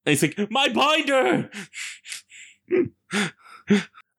[0.07, 1.51] And he's like, "My binder!"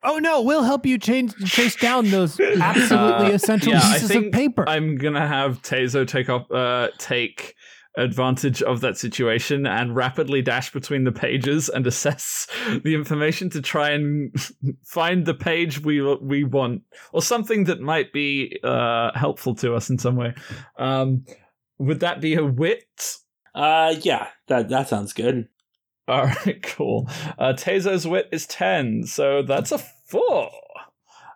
[0.04, 4.08] Oh no, we'll help you change chase down those absolutely Uh, essential yeah, I pieces
[4.10, 4.68] think of paper.
[4.68, 7.54] i'm gonna have tazo take up uh take
[7.98, 12.48] advantage of that situation and rapidly dash between the pages and assess
[12.84, 14.34] the information to try and
[14.86, 16.82] find the page we we want
[17.14, 20.34] or something that might be uh helpful to us in some way
[20.78, 21.26] um
[21.80, 23.18] would that be a wit
[23.54, 25.48] Uh, yeah, that that sounds good.
[26.08, 27.10] All right, cool.
[27.38, 30.50] Uh, Tezo's wit is 10, so that's a 4.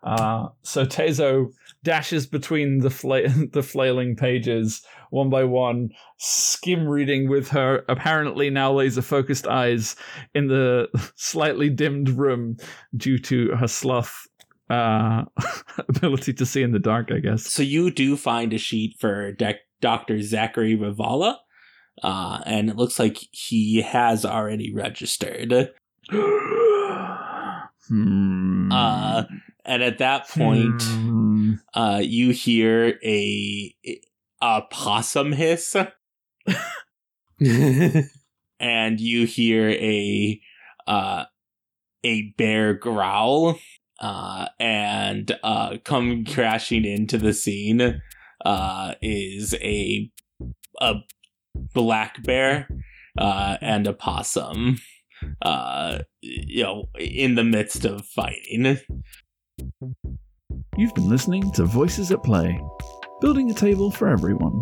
[0.04, 1.48] Uh, so Tezo
[1.86, 8.50] dashes between the, fla- the flailing pages one by one, skim reading with her apparently
[8.50, 9.96] now laser focused eyes
[10.34, 12.58] in the slightly dimmed room
[12.98, 14.28] due to her sloth
[14.70, 15.24] uh,
[15.88, 17.46] ability to see in the dark, I guess.
[17.46, 19.32] So you do find a sheet for
[19.80, 20.22] Dr.
[20.22, 21.38] Zachary Rivala,
[22.04, 25.72] uh, and it looks like he has already registered.
[27.88, 28.72] hmm.
[28.72, 29.24] Uh,
[29.64, 31.25] and at that point, Hmm.
[31.74, 33.76] Uh, you hear a
[34.42, 35.76] a possum hiss,
[37.40, 40.42] and you hear a
[40.88, 41.26] uh,
[42.04, 43.60] a bear growl,
[44.00, 48.02] uh, and uh, come crashing into the scene
[48.46, 50.12] uh, is a
[50.80, 50.96] a
[51.74, 52.68] black bear
[53.18, 54.78] uh, and a possum.
[55.42, 58.78] Uh, you know, in the midst of fighting.
[60.78, 62.62] You've been listening to Voices at Play,
[63.22, 64.62] building a table for everyone.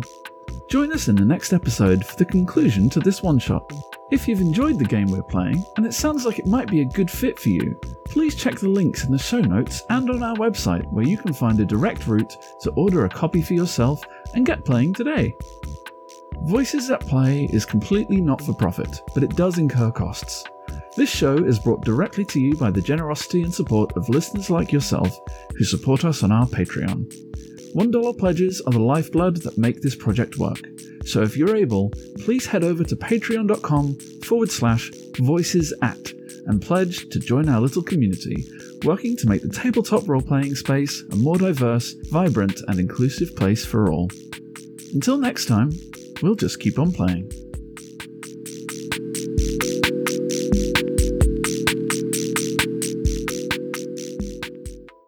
[0.70, 3.72] Join us in the next episode for the conclusion to this one shot.
[4.12, 6.84] If you've enjoyed the game we're playing, and it sounds like it might be a
[6.84, 10.36] good fit for you, please check the links in the show notes and on our
[10.36, 14.00] website where you can find a direct route to order a copy for yourself
[14.34, 15.34] and get playing today.
[16.42, 20.44] Voices at Play is completely not for profit, but it does incur costs.
[20.96, 24.70] This show is brought directly to you by the generosity and support of listeners like
[24.70, 25.18] yourself
[25.56, 27.12] who support us on our Patreon.
[27.74, 30.60] $1 pledges are the lifeblood that make this project work.
[31.04, 31.90] So if you're able,
[32.20, 36.12] please head over to patreon.com forward slash voices at
[36.46, 38.46] and pledge to join our little community,
[38.84, 43.64] working to make the tabletop role playing space a more diverse, vibrant, and inclusive place
[43.64, 44.08] for all.
[44.92, 45.72] Until next time,
[46.22, 47.32] we'll just keep on playing.